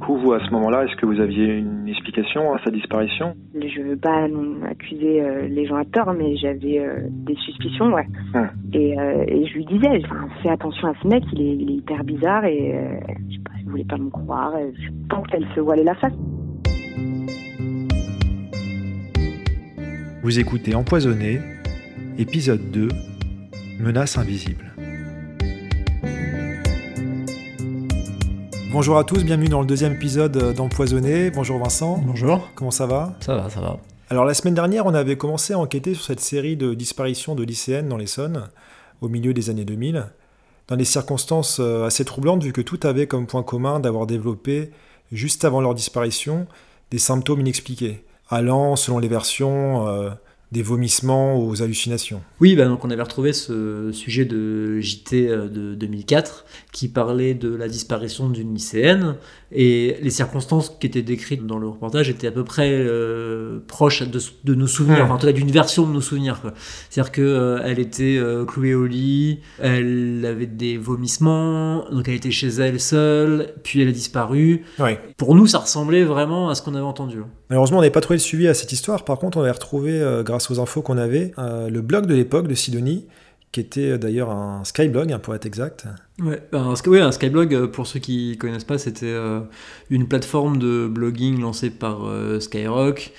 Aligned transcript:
coup, 0.00 0.16
vous, 0.18 0.32
à 0.32 0.40
ce 0.44 0.50
moment-là, 0.50 0.84
est-ce 0.84 0.96
que 0.96 1.06
vous 1.06 1.20
aviez 1.20 1.58
une 1.58 1.88
explication 1.88 2.52
à 2.52 2.58
sa 2.64 2.70
disparition? 2.70 3.34
Je 3.54 3.82
veux 3.82 3.96
pas 3.96 4.26
accuser 4.68 5.22
euh, 5.22 5.46
les 5.48 5.66
gens 5.66 5.76
à 5.76 5.84
tort, 5.84 6.12
mais 6.12 6.36
j'avais 6.36 6.80
euh, 6.80 7.06
des 7.08 7.36
suspicions, 7.36 7.92
ouais. 7.92 8.06
Hum. 8.34 8.48
Et, 8.72 8.98
euh, 8.98 9.24
et, 9.28 9.46
je 9.46 9.54
lui 9.54 9.66
disais, 9.66 10.02
fais 10.42 10.50
attention 10.50 10.88
à 10.88 10.94
ce 11.02 11.06
mec, 11.06 11.22
il 11.32 11.40
est, 11.40 11.56
il 11.56 11.70
est 11.70 11.74
hyper 11.74 12.02
bizarre 12.04 12.44
et 12.44 12.74
je 13.28 13.36
sais 13.36 13.42
pas, 13.42 13.52
elle 13.60 13.70
voulait 13.70 13.84
pas 13.84 13.98
me 13.98 14.10
croire. 14.10 14.52
Je 14.74 14.90
pense 15.08 15.26
qu'elle 15.28 15.46
se 15.54 15.60
voilait 15.60 15.84
la 15.84 15.94
face. 15.94 16.12
Vous 20.22 20.38
écoutez 20.38 20.74
Empoisonné, 20.74 21.38
épisode 22.18 22.70
2, 22.72 22.88
Menace 23.80 24.18
invisible. 24.18 24.69
Bonjour 28.72 28.98
à 28.98 29.02
tous, 29.04 29.24
bienvenue 29.24 29.48
dans 29.48 29.60
le 29.60 29.66
deuxième 29.66 29.94
épisode 29.94 30.54
d'Empoisonné. 30.54 31.32
Bonjour 31.32 31.58
Vincent. 31.58 32.00
Bonjour. 32.06 32.48
Comment 32.54 32.70
ça 32.70 32.86
va? 32.86 33.16
Ça 33.18 33.34
va, 33.34 33.50
ça 33.50 33.60
va. 33.60 33.78
Alors 34.10 34.24
la 34.24 34.32
semaine 34.32 34.54
dernière, 34.54 34.86
on 34.86 34.94
avait 34.94 35.16
commencé 35.16 35.54
à 35.54 35.58
enquêter 35.58 35.94
sur 35.94 36.04
cette 36.04 36.20
série 36.20 36.56
de 36.56 36.72
disparitions 36.74 37.34
de 37.34 37.42
lycéennes 37.42 37.88
dans 37.88 37.96
l'Essonne, 37.96 38.48
au 39.00 39.08
milieu 39.08 39.34
des 39.34 39.50
années 39.50 39.64
2000, 39.64 40.06
dans 40.68 40.76
des 40.76 40.84
circonstances 40.84 41.58
euh, 41.58 41.84
assez 41.84 42.04
troublantes 42.04 42.44
vu 42.44 42.52
que 42.52 42.60
tout 42.60 42.78
avait 42.84 43.08
comme 43.08 43.26
point 43.26 43.42
commun 43.42 43.80
d'avoir 43.80 44.06
développé, 44.06 44.70
juste 45.10 45.44
avant 45.44 45.60
leur 45.60 45.74
disparition, 45.74 46.46
des 46.92 46.98
symptômes 46.98 47.40
inexpliqués, 47.40 48.04
allant, 48.28 48.76
selon 48.76 49.00
les 49.00 49.08
versions, 49.08 49.88
euh, 49.88 50.10
des 50.52 50.62
vomissements 50.62 51.38
aux 51.38 51.62
hallucinations. 51.62 52.22
Oui, 52.40 52.56
bah 52.56 52.64
donc 52.64 52.84
on 52.84 52.90
avait 52.90 53.02
retrouvé 53.02 53.32
ce 53.32 53.92
sujet 53.92 54.24
de 54.24 54.80
JT 54.80 55.28
euh, 55.28 55.48
de 55.48 55.74
2004 55.76 56.44
qui 56.72 56.88
parlait 56.88 57.34
de 57.34 57.54
la 57.54 57.68
disparition 57.68 58.28
d'une 58.28 58.52
lycéenne 58.52 59.14
et 59.52 59.96
les 60.02 60.10
circonstances 60.10 60.76
qui 60.80 60.88
étaient 60.88 61.02
décrites 61.02 61.46
dans 61.46 61.58
le 61.58 61.68
reportage 61.68 62.08
étaient 62.08 62.26
à 62.26 62.32
peu 62.32 62.42
près 62.42 62.70
euh, 62.72 63.60
proches 63.68 64.02
de, 64.02 64.54
nos 64.54 64.66
souvenirs, 64.66 65.04
enfin 65.04 65.14
en 65.14 65.18
tout 65.18 65.26
cas 65.26 65.32
d'une 65.32 65.52
version 65.52 65.86
de 65.86 65.92
nos 65.92 66.00
souvenirs. 66.00 66.40
C'est-à-dire 66.88 67.12
qu'elle 67.12 67.24
euh, 67.24 67.76
était 67.76 68.20
clouée 68.46 68.74
au 68.74 68.86
lit, 68.86 69.40
elle 69.60 70.24
avait 70.26 70.46
des 70.46 70.78
vomissements, 70.78 71.88
donc 71.90 72.08
elle 72.08 72.14
était 72.14 72.30
chez 72.32 72.48
elle 72.48 72.80
seule, 72.80 73.54
puis 73.62 73.82
elle 73.82 73.88
a 73.88 73.92
disparu. 73.92 74.64
Pour 75.16 75.36
nous, 75.36 75.46
ça 75.46 75.58
ressemblait 75.58 76.04
vraiment 76.04 76.48
à 76.48 76.56
ce 76.56 76.62
qu'on 76.62 76.74
avait 76.74 76.82
entendu. 76.82 77.18
Malheureusement, 77.48 77.78
on 77.78 77.80
n'avait 77.80 77.92
pas 77.92 78.00
trouvé 78.00 78.16
le 78.16 78.22
suivi 78.22 78.48
à 78.48 78.54
cette 78.54 78.72
histoire. 78.72 79.04
Par 79.04 79.18
contre, 79.18 79.38
on 79.38 79.42
avait 79.42 79.50
retrouvé, 79.50 80.00
grâce 80.24 80.39
aux 80.48 80.60
infos 80.60 80.82
qu'on 80.82 80.98
avait, 80.98 81.32
le 81.38 81.80
blog 81.80 82.06
de 82.06 82.14
l'époque 82.14 82.46
de 82.46 82.54
Sidonie, 82.54 83.06
qui 83.52 83.58
était 83.58 83.98
d'ailleurs 83.98 84.30
un 84.30 84.62
Skyblog, 84.64 85.16
pour 85.18 85.34
être 85.34 85.46
exact. 85.46 85.86
Ouais, 86.20 86.40
un, 86.52 86.70
un 86.70 87.12
Skyblog, 87.12 87.54
euh, 87.54 87.66
pour 87.66 87.86
ceux 87.86 87.98
qui 87.98 88.36
connaissent 88.38 88.64
pas, 88.64 88.78
c'était 88.78 89.06
euh, 89.06 89.40
une 89.88 90.06
plateforme 90.06 90.58
de 90.58 90.86
blogging 90.86 91.40
lancée 91.40 91.70
par 91.70 92.06
euh, 92.06 92.38
Skyrock. 92.38 93.12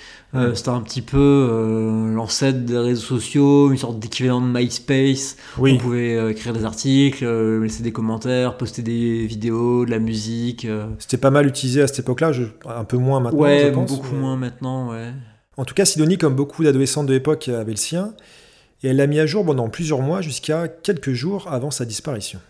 C'était 0.54 0.70
un 0.70 0.80
petit 0.80 1.02
peu 1.02 2.10
l'ancêtre 2.14 2.60
des 2.60 2.78
réseaux 2.78 3.18
sociaux, 3.18 3.70
une 3.70 3.76
sorte 3.76 3.98
d'équivalent 3.98 4.40
de 4.40 4.46
MySpace. 4.46 5.36
Oui. 5.58 5.74
On 5.74 5.76
pouvait 5.76 6.30
écrire 6.30 6.54
des 6.54 6.64
articles, 6.64 7.22
laisser 7.60 7.82
des 7.82 7.92
commentaires, 7.92 8.56
poster 8.56 8.80
des 8.80 9.26
vidéos, 9.26 9.84
de 9.84 9.90
la 9.90 9.98
musique. 9.98 10.66
C'était 10.98 11.18
pas 11.18 11.28
mal 11.28 11.46
utilisé 11.46 11.82
à 11.82 11.86
cette 11.86 11.98
époque-là, 11.98 12.32
un 12.64 12.84
peu 12.84 12.96
moins 12.96 13.20
maintenant. 13.20 13.40
Ouais, 13.40 13.64
je 13.66 13.74
pense, 13.74 13.94
beaucoup 13.94 14.16
moins 14.16 14.38
maintenant, 14.38 14.92
ouais. 14.92 15.12
En 15.58 15.66
tout 15.66 15.74
cas, 15.74 15.84
Sidonie, 15.84 16.16
comme 16.16 16.34
beaucoup 16.34 16.64
d'adolescentes 16.64 17.06
de 17.06 17.12
l'époque, 17.12 17.48
avait 17.48 17.72
le 17.72 17.76
sien 17.76 18.14
et 18.82 18.88
elle 18.88 18.96
l'a 18.96 19.06
mis 19.06 19.20
à 19.20 19.26
jour 19.26 19.44
pendant 19.44 19.68
plusieurs 19.68 20.00
mois 20.00 20.22
jusqu'à 20.22 20.66
quelques 20.66 21.12
jours 21.12 21.46
avant 21.52 21.70
sa 21.70 21.84
disparition. 21.84 22.40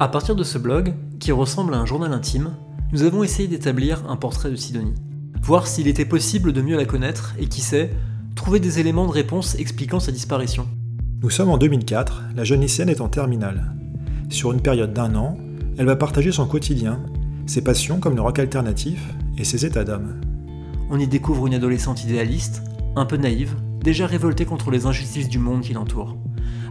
À 0.00 0.08
partir 0.08 0.34
de 0.34 0.42
ce 0.42 0.58
blog, 0.58 0.92
qui 1.20 1.30
ressemble 1.30 1.72
à 1.72 1.78
un 1.78 1.86
journal 1.86 2.12
intime, 2.12 2.56
nous 2.92 3.04
avons 3.04 3.22
essayé 3.22 3.46
d'établir 3.46 4.10
un 4.10 4.16
portrait 4.16 4.50
de 4.50 4.56
Sidonie. 4.56 4.94
Voir 5.40 5.68
s'il 5.68 5.86
était 5.86 6.04
possible 6.04 6.52
de 6.52 6.62
mieux 6.62 6.76
la 6.76 6.84
connaître 6.84 7.34
et 7.38 7.46
qui 7.46 7.60
sait, 7.60 7.90
trouver 8.34 8.58
des 8.58 8.80
éléments 8.80 9.06
de 9.06 9.12
réponse 9.12 9.54
expliquant 9.54 10.00
sa 10.00 10.10
disparition. 10.10 10.66
Nous 11.22 11.30
sommes 11.30 11.48
en 11.48 11.58
2004, 11.58 12.24
la 12.34 12.42
jeune 12.42 12.60
lycéenne 12.60 12.88
est 12.88 13.00
en 13.00 13.08
terminale. 13.08 13.72
Sur 14.30 14.52
une 14.52 14.60
période 14.60 14.92
d'un 14.92 15.14
an, 15.14 15.38
elle 15.78 15.86
va 15.86 15.94
partager 15.94 16.32
son 16.32 16.46
quotidien, 16.46 17.00
ses 17.46 17.62
passions 17.62 18.00
comme 18.00 18.16
le 18.16 18.22
rock 18.22 18.40
alternatif 18.40 19.00
et 19.38 19.44
ses 19.44 19.66
états 19.66 19.84
d'âme. 19.84 20.20
On 20.90 20.98
y 20.98 21.06
découvre 21.06 21.46
une 21.46 21.54
adolescente 21.54 22.04
idéaliste, 22.04 22.62
un 22.94 23.06
peu 23.06 23.16
naïve, 23.16 23.54
déjà 23.82 24.06
révoltée 24.06 24.44
contre 24.44 24.70
les 24.70 24.86
injustices 24.86 25.28
du 25.28 25.38
monde 25.38 25.62
qui 25.62 25.72
l'entoure. 25.72 26.16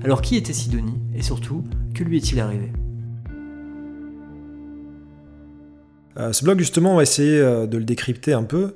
Alors 0.04 0.22
qui 0.22 0.36
était 0.36 0.54
Sidonie 0.54 1.00
Et 1.16 1.22
surtout, 1.22 1.64
que 1.94 2.04
lui 2.04 2.18
est-il 2.18 2.40
arrivé? 2.40 2.72
Euh, 6.18 6.32
Ce 6.32 6.44
blog, 6.44 6.60
justement, 6.60 6.94
on 6.94 6.98
va 6.98 7.04
essayer 7.04 7.40
euh, 7.40 7.68
de 7.68 7.78
le 7.78 7.84
décrypter 7.84 8.34
un 8.34 8.44
peu. 8.44 8.76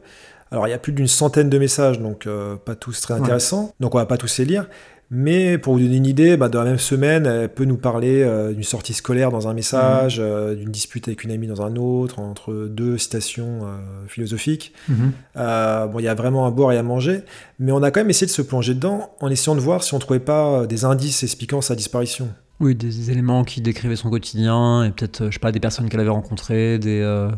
Alors, 0.51 0.67
il 0.67 0.71
y 0.71 0.73
a 0.73 0.79
plus 0.79 0.93
d'une 0.93 1.07
centaine 1.07 1.49
de 1.49 1.59
messages, 1.59 1.99
donc 1.99 2.25
euh, 2.25 2.55
pas 2.55 2.75
tous 2.75 2.99
très 3.01 3.13
intéressants, 3.13 3.73
donc 3.79 3.93
on 3.93 3.99
va 3.99 4.05
pas 4.05 4.17
tous 4.17 4.39
les 4.39 4.45
lire. 4.45 4.67
Mais 5.11 5.57
pour 5.57 5.73
vous 5.73 5.79
donner 5.79 5.95
une 5.95 6.05
idée, 6.05 6.37
bah, 6.37 6.49
dans 6.49 6.59
la 6.59 6.69
même 6.69 6.77
semaine, 6.77 7.25
elle 7.25 7.49
peut 7.49 7.65
nous 7.65 7.77
parler 7.77 8.21
euh, 8.21 8.53
d'une 8.53 8.63
sortie 8.63 8.93
scolaire 8.93 9.31
dans 9.31 9.47
un 9.47 9.55
message, 9.55 10.19
mhm. 10.19 10.25
euh, 10.25 10.55
d'une 10.55 10.69
dispute 10.69 11.07
avec 11.07 11.23
une 11.23 11.31
amie 11.31 11.47
dans 11.47 11.63
un 11.63 11.75
autre, 11.77 12.19
entre 12.19 12.67
deux 12.69 12.97
citations 12.99 13.61
euh, 13.63 13.77
philosophiques. 14.07 14.71
Mhm. 14.87 15.11
bon, 15.35 15.99
il 15.99 16.03
y 16.03 16.07
a 16.07 16.13
vraiment 16.13 16.45
à 16.45 16.51
boire 16.51 16.73
et 16.73 16.77
à 16.77 16.83
manger, 16.83 17.21
mais 17.57 17.71
on 17.71 17.81
a 17.81 17.89
quand 17.89 18.01
même 18.01 18.09
essayé 18.11 18.27
de 18.27 18.31
se 18.31 18.43
plonger 18.43 18.75
dedans 18.75 19.11
en 19.19 19.29
essayant 19.29 19.55
de 19.55 19.61
voir 19.61 19.83
si 19.83 19.95
on 19.95 19.99
trouvait 19.99 20.19
pas 20.19 20.67
des 20.67 20.85
indices 20.85 21.23
expliquant 21.23 21.61
sa 21.61 21.75
disparition. 21.75 22.29
Oui, 22.59 22.75
des 22.75 23.09
éléments 23.09 23.45
qui 23.45 23.61
décrivaient 23.61 23.95
son 23.95 24.09
quotidien 24.09 24.83
et 24.83 24.91
peut-être, 24.91 25.27
je 25.27 25.31
sais 25.31 25.39
pas, 25.39 25.53
des 25.53 25.61
personnes 25.61 25.87
qu'elle 25.87 26.01
avait 26.01 26.09
rencontrées, 26.09 26.77
des, 26.77 27.29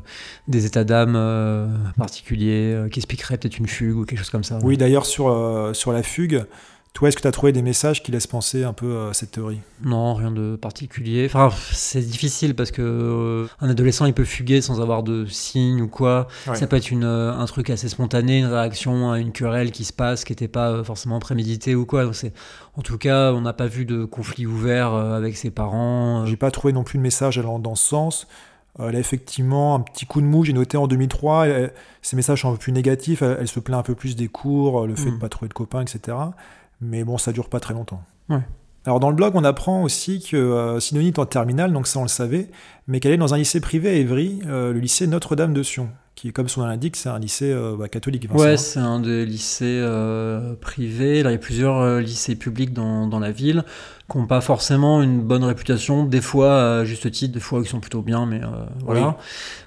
des 0.48 0.66
états 0.66 0.84
d'âme 0.84 1.14
particuliers 1.96 2.88
qui 2.92 3.00
expliqueraient 3.00 3.38
peut-être 3.38 3.60
une 3.60 3.68
fugue 3.68 3.98
ou 3.98 4.06
quelque 4.06 4.18
chose 4.18 4.32
comme 4.32 4.44
ça. 4.44 4.58
Oui, 4.64 4.78
d'ailleurs, 4.78 5.06
sur, 5.06 5.70
sur 5.74 5.94
la 5.94 6.02
fugue, 6.02 6.44
toi, 6.94 7.08
est-ce 7.08 7.16
que 7.16 7.22
tu 7.22 7.28
as 7.28 7.32
trouvé 7.32 7.54
des 7.54 7.62
messages 7.62 8.04
qui 8.04 8.12
laissent 8.12 8.28
penser 8.28 8.66
un 8.66 8.74
peu 8.74 9.08
à 9.10 9.14
cette 9.14 9.32
théorie? 9.32 9.62
Non, 9.82 10.14
rien 10.14 10.30
de 10.30 10.58
particulier. 10.58 11.26
Enfin, 11.26 11.50
c'est 11.72 12.02
difficile 12.02 12.54
parce 12.54 12.70
que 12.70 12.82
euh, 12.82 13.48
un 13.62 13.70
adolescent, 13.70 14.06
il 14.06 14.14
peut 14.14 14.26
fuguer 14.26 14.60
sans 14.62 14.82
avoir 14.82 15.02
de 15.02 15.26
signes 15.26 15.82
ou 15.82 15.88
quoi. 15.88 16.28
Ça 16.54 16.68
peut 16.68 16.76
être 16.76 16.92
une, 16.92 17.06
euh, 17.06 17.34
un 17.34 17.46
truc 17.46 17.70
assez 17.70 17.88
spontané, 17.88 18.40
une 18.40 18.46
réaction 18.46 19.10
à 19.10 19.20
une 19.20 19.32
querelle 19.32 19.72
qui 19.72 19.86
se 19.86 19.94
passe, 19.94 20.26
qui 20.26 20.34
n'était 20.34 20.50
pas 20.50 20.70
euh, 20.70 20.84
forcément 20.84 21.20
préméditée 21.20 21.76
ou 21.76 21.86
quoi. 21.86 22.04
Donc 22.04 22.16
en 22.76 22.82
tout 22.82 22.98
cas, 22.98 23.32
on 23.32 23.42
n'a 23.42 23.54
pas 23.54 23.68
vu 23.68 23.86
de 23.86 24.04
conflit 24.04 24.46
ouvert 24.46 24.94
avec 24.94 25.38
ses 25.38 25.50
parents. 25.50 26.26
J'ai 26.26 26.36
pas 26.38 26.52
trouvé 26.52 26.74
non 26.74 26.84
plus 26.84 26.98
de 26.98 27.04
message 27.04 27.38
allant 27.38 27.58
dans 27.58 27.76
ce 27.76 27.88
sens. 27.88 28.28
Elle 28.80 28.96
a 28.96 29.00
effectivement 29.00 29.76
un 29.76 29.80
petit 29.80 30.06
coup 30.06 30.22
de 30.22 30.26
mou, 30.26 30.44
j'ai 30.44 30.54
noté 30.54 30.78
en 30.78 30.88
2003. 30.88 31.48
ces 32.02 32.16
messages 32.16 32.42
sont 32.42 32.50
un 32.50 32.54
peu 32.54 32.58
plus 32.58 32.72
négatifs. 32.74 33.22
Elle, 33.22 33.48
se 33.48 33.60
plaint 33.60 33.80
un 33.80 33.84
peu 33.84 33.96
plus 33.96 34.16
des 34.16 34.28
cours, 34.28 34.88
le 34.88 34.96
fait 34.96 35.06
de 35.06 35.12
ne 35.12 35.16
mm. 35.16 35.20
pas 35.20 35.30
trouver 35.30 35.50
de 35.50 35.54
copains, 35.54 35.82
etc. 35.82 36.18
Mais 36.82 37.04
bon, 37.04 37.18
ça 37.18 37.32
dure 37.32 37.50
pas 37.50 37.60
très 37.60 37.74
longtemps. 37.74 38.04
Alors 38.86 39.00
dans 39.00 39.10
le 39.10 39.16
blog, 39.16 39.34
on 39.36 39.44
apprend 39.44 39.84
aussi 39.84 40.26
que 40.28 40.36
euh, 40.36 40.80
est 40.80 41.20
en 41.20 41.26
terminale, 41.26 41.72
donc 41.72 41.86
ça 41.86 42.00
on 42.00 42.04
le 42.04 42.08
savait, 42.08 42.50
mais 42.88 43.00
qu'elle 43.00 43.12
est 43.12 43.18
dans 43.18 43.34
un 43.34 43.38
lycée 43.38 43.62
privé 43.62 43.90
à 43.90 43.94
Évry, 43.94 44.42
euh, 44.48 44.74
le 44.74 44.80
lycée 44.80 45.06
Notre-Dame 45.06 45.54
de 45.54 45.62
Sion, 45.62 45.90
qui 46.16 46.34
comme 46.34 46.50
son 46.50 46.62
nom 46.62 46.68
l'indique, 46.68 46.96
c'est 46.96 47.10
un 47.10 47.20
lycée 47.20 47.52
euh, 47.52 47.76
bah, 47.78 47.90
catholique. 47.90 48.28
Ouais, 48.34 48.58
c'est 48.58 48.80
un 48.80 49.00
des 49.00 49.24
lycées 49.24 49.66
euh, 49.68 50.56
privés. 50.56 51.22
Là, 51.22 51.30
il 51.30 51.34
y 51.34 51.36
a 51.36 51.40
plusieurs 51.40 52.00
lycées 52.00 52.36
publics 52.36 52.74
dans, 52.74 53.06
dans, 53.06 53.20
la 53.20 53.32
ville 53.32 53.66
qui 54.12 54.18
n'ont 54.18 54.26
pas 54.26 54.42
forcément 54.42 55.04
une 55.04 55.22
bonne 55.22 55.44
réputation, 55.44 56.04
des 56.04 56.22
fois 56.22 56.80
à 56.80 56.84
juste 56.84 57.12
titre, 57.12 57.36
des 57.36 57.40
fois 57.40 57.62
qui 57.62 57.70
sont 57.70 57.82
plutôt 57.82 58.02
bien, 58.02 58.26
mais 58.26 58.42
voilà. 58.84 59.16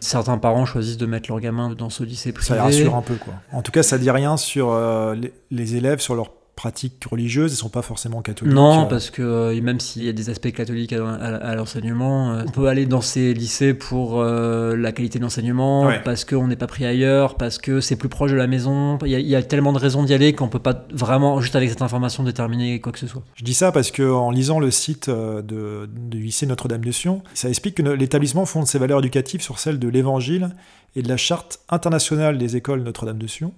Certains 0.01 0.39
parents 0.39 0.67
choisissent 0.67 0.99
de 0.99 1.07
mettre 1.07 1.31
leur 1.31 1.39
gamin 1.39 1.73
dans 1.73 1.89
ce 1.89 2.03
lycée 2.03 2.33
privé. 2.33 2.49
Ça 2.49 2.61
rassure 2.61 2.97
un 2.97 3.03
peu, 3.03 3.15
quoi. 3.15 3.35
En 3.53 3.63
tout 3.63 3.71
cas, 3.71 3.85
ça 3.85 3.97
dit 3.97 4.11
rien 4.11 4.37
sur 4.37 4.77
les, 5.15 5.33
les 5.53 5.77
élèves, 5.77 6.01
sur 6.01 6.17
leur 6.17 6.31
pratiques 6.55 7.05
religieuses, 7.11 7.53
ils 7.53 7.57
sont 7.57 7.69
pas 7.69 7.83
forcément 7.83 8.23
catholiques. 8.23 8.55
Non, 8.55 8.87
parce 8.87 9.11
que 9.11 9.23
euh, 9.23 9.61
même 9.61 9.81
s'il 9.81 10.05
y 10.05 10.09
a 10.09 10.13
des 10.13 10.31
aspects 10.31 10.53
catholiques 10.53 10.93
à, 10.93 11.55
l'enseignement, 11.55 12.33
euh, 12.33 12.45
on 12.47 12.51
peut 12.51 12.69
aller 12.69 12.87
dans 12.87 13.01
ces 13.01 13.35
lycées 13.35 13.75
pour 13.75 14.21
euh, 14.21 14.77
la 14.77 14.93
qualité 14.93 15.19
de 15.19 15.25
l'enseignement, 15.25 15.91
parce 16.05 16.25
qu'on 16.25 16.47
n'est 16.47 16.57
pas 16.57 16.67
pris 16.67 16.85
ailleurs, 16.85 17.37
parce 17.37 17.59
que 17.59 17.81
c'est 17.81 17.97
plus 17.97 18.09
proche 18.09 18.31
de 18.31 18.37
la 18.37 18.47
maison. 18.47 18.99
Il 19.05 19.11
y, 19.11 19.37
a, 19.37 19.43
tellement 19.43 19.73
de 19.73 19.79
raisons 19.79 20.05
d'y 20.05 20.15
aller 20.15 20.33
qu'on 20.33 20.49
peut 20.49 20.59
pas 20.59 20.87
vraiment, 20.93 21.41
juste 21.41 21.57
avec 21.57 21.69
cette 21.69 21.83
information, 21.83 22.23
déterminer 22.23 22.81
quoi 22.81 22.93
que 22.93 22.99
ce 22.99 23.07
soit. 23.07 23.23
Je 23.35 23.45
dis 23.45 23.55
ça 23.55 23.73
parce 23.73 23.91
que 23.91 24.03
en 24.03 24.31
lisant 24.31 24.61
le 24.61 24.71
site 24.71 25.11
de, 25.11 25.89
du 25.89 26.21
lycée 26.21 26.47
Notre-Dame 26.47 26.85
de 26.85 26.93
Sion, 26.93 27.23
ça 27.35 27.49
explique 27.49 27.77
que 27.77 27.83
l'établissement 27.83 28.47
fonde 28.47 28.67
ses 28.67 28.79
valeurs 28.79 29.01
éducatives 29.01 29.43
sur 29.43 29.59
celles 29.59 29.79
de 29.79 29.89
l'Évangile 29.89 30.51
et 30.97 31.03
de 31.03 31.09
la 31.09 31.17
charte 31.17 31.61
internationale 31.69 32.39
des 32.39 32.57
écoles 32.57 32.83
Notre-Dame 32.83 33.19
de 33.19 33.27
Sion 33.27 33.53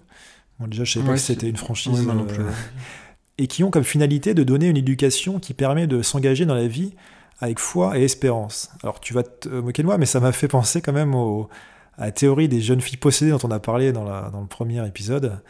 déjà, 0.60 0.84
je 0.84 0.92
savais 0.92 1.06
pas 1.06 1.12
que 1.12 1.20
c'était 1.20 1.48
une 1.48 1.56
franchise. 1.56 2.06
Euh, 2.08 2.50
et 3.38 3.46
qui 3.46 3.64
ont 3.64 3.70
comme 3.70 3.84
finalité 3.84 4.34
de 4.34 4.42
donner 4.42 4.68
une 4.68 4.76
éducation 4.76 5.38
qui 5.38 5.54
permet 5.54 5.86
de 5.86 6.02
s'engager 6.02 6.46
dans 6.46 6.54
la 6.54 6.66
vie 6.66 6.94
avec 7.40 7.58
foi 7.58 7.98
et 7.98 8.04
espérance. 8.04 8.70
Alors, 8.82 9.00
tu 9.00 9.12
vas 9.12 9.22
te 9.22 9.48
moquer 9.48 9.82
de 9.82 9.86
moi, 9.86 9.98
mais 9.98 10.06
ça 10.06 10.20
m'a 10.20 10.32
fait 10.32 10.48
penser 10.48 10.80
quand 10.80 10.92
même 10.92 11.14
au, 11.14 11.48
la 11.98 12.12
théorie 12.12 12.48
des 12.48 12.60
jeunes 12.60 12.80
filles 12.80 12.98
possédées 12.98 13.30
dont 13.30 13.40
on 13.44 13.50
a 13.50 13.58
parlé 13.58 13.92
dans, 13.92 14.04
la, 14.04 14.30
dans 14.30 14.40
le 14.40 14.46
premier 14.46 14.86
épisode. 14.86 15.40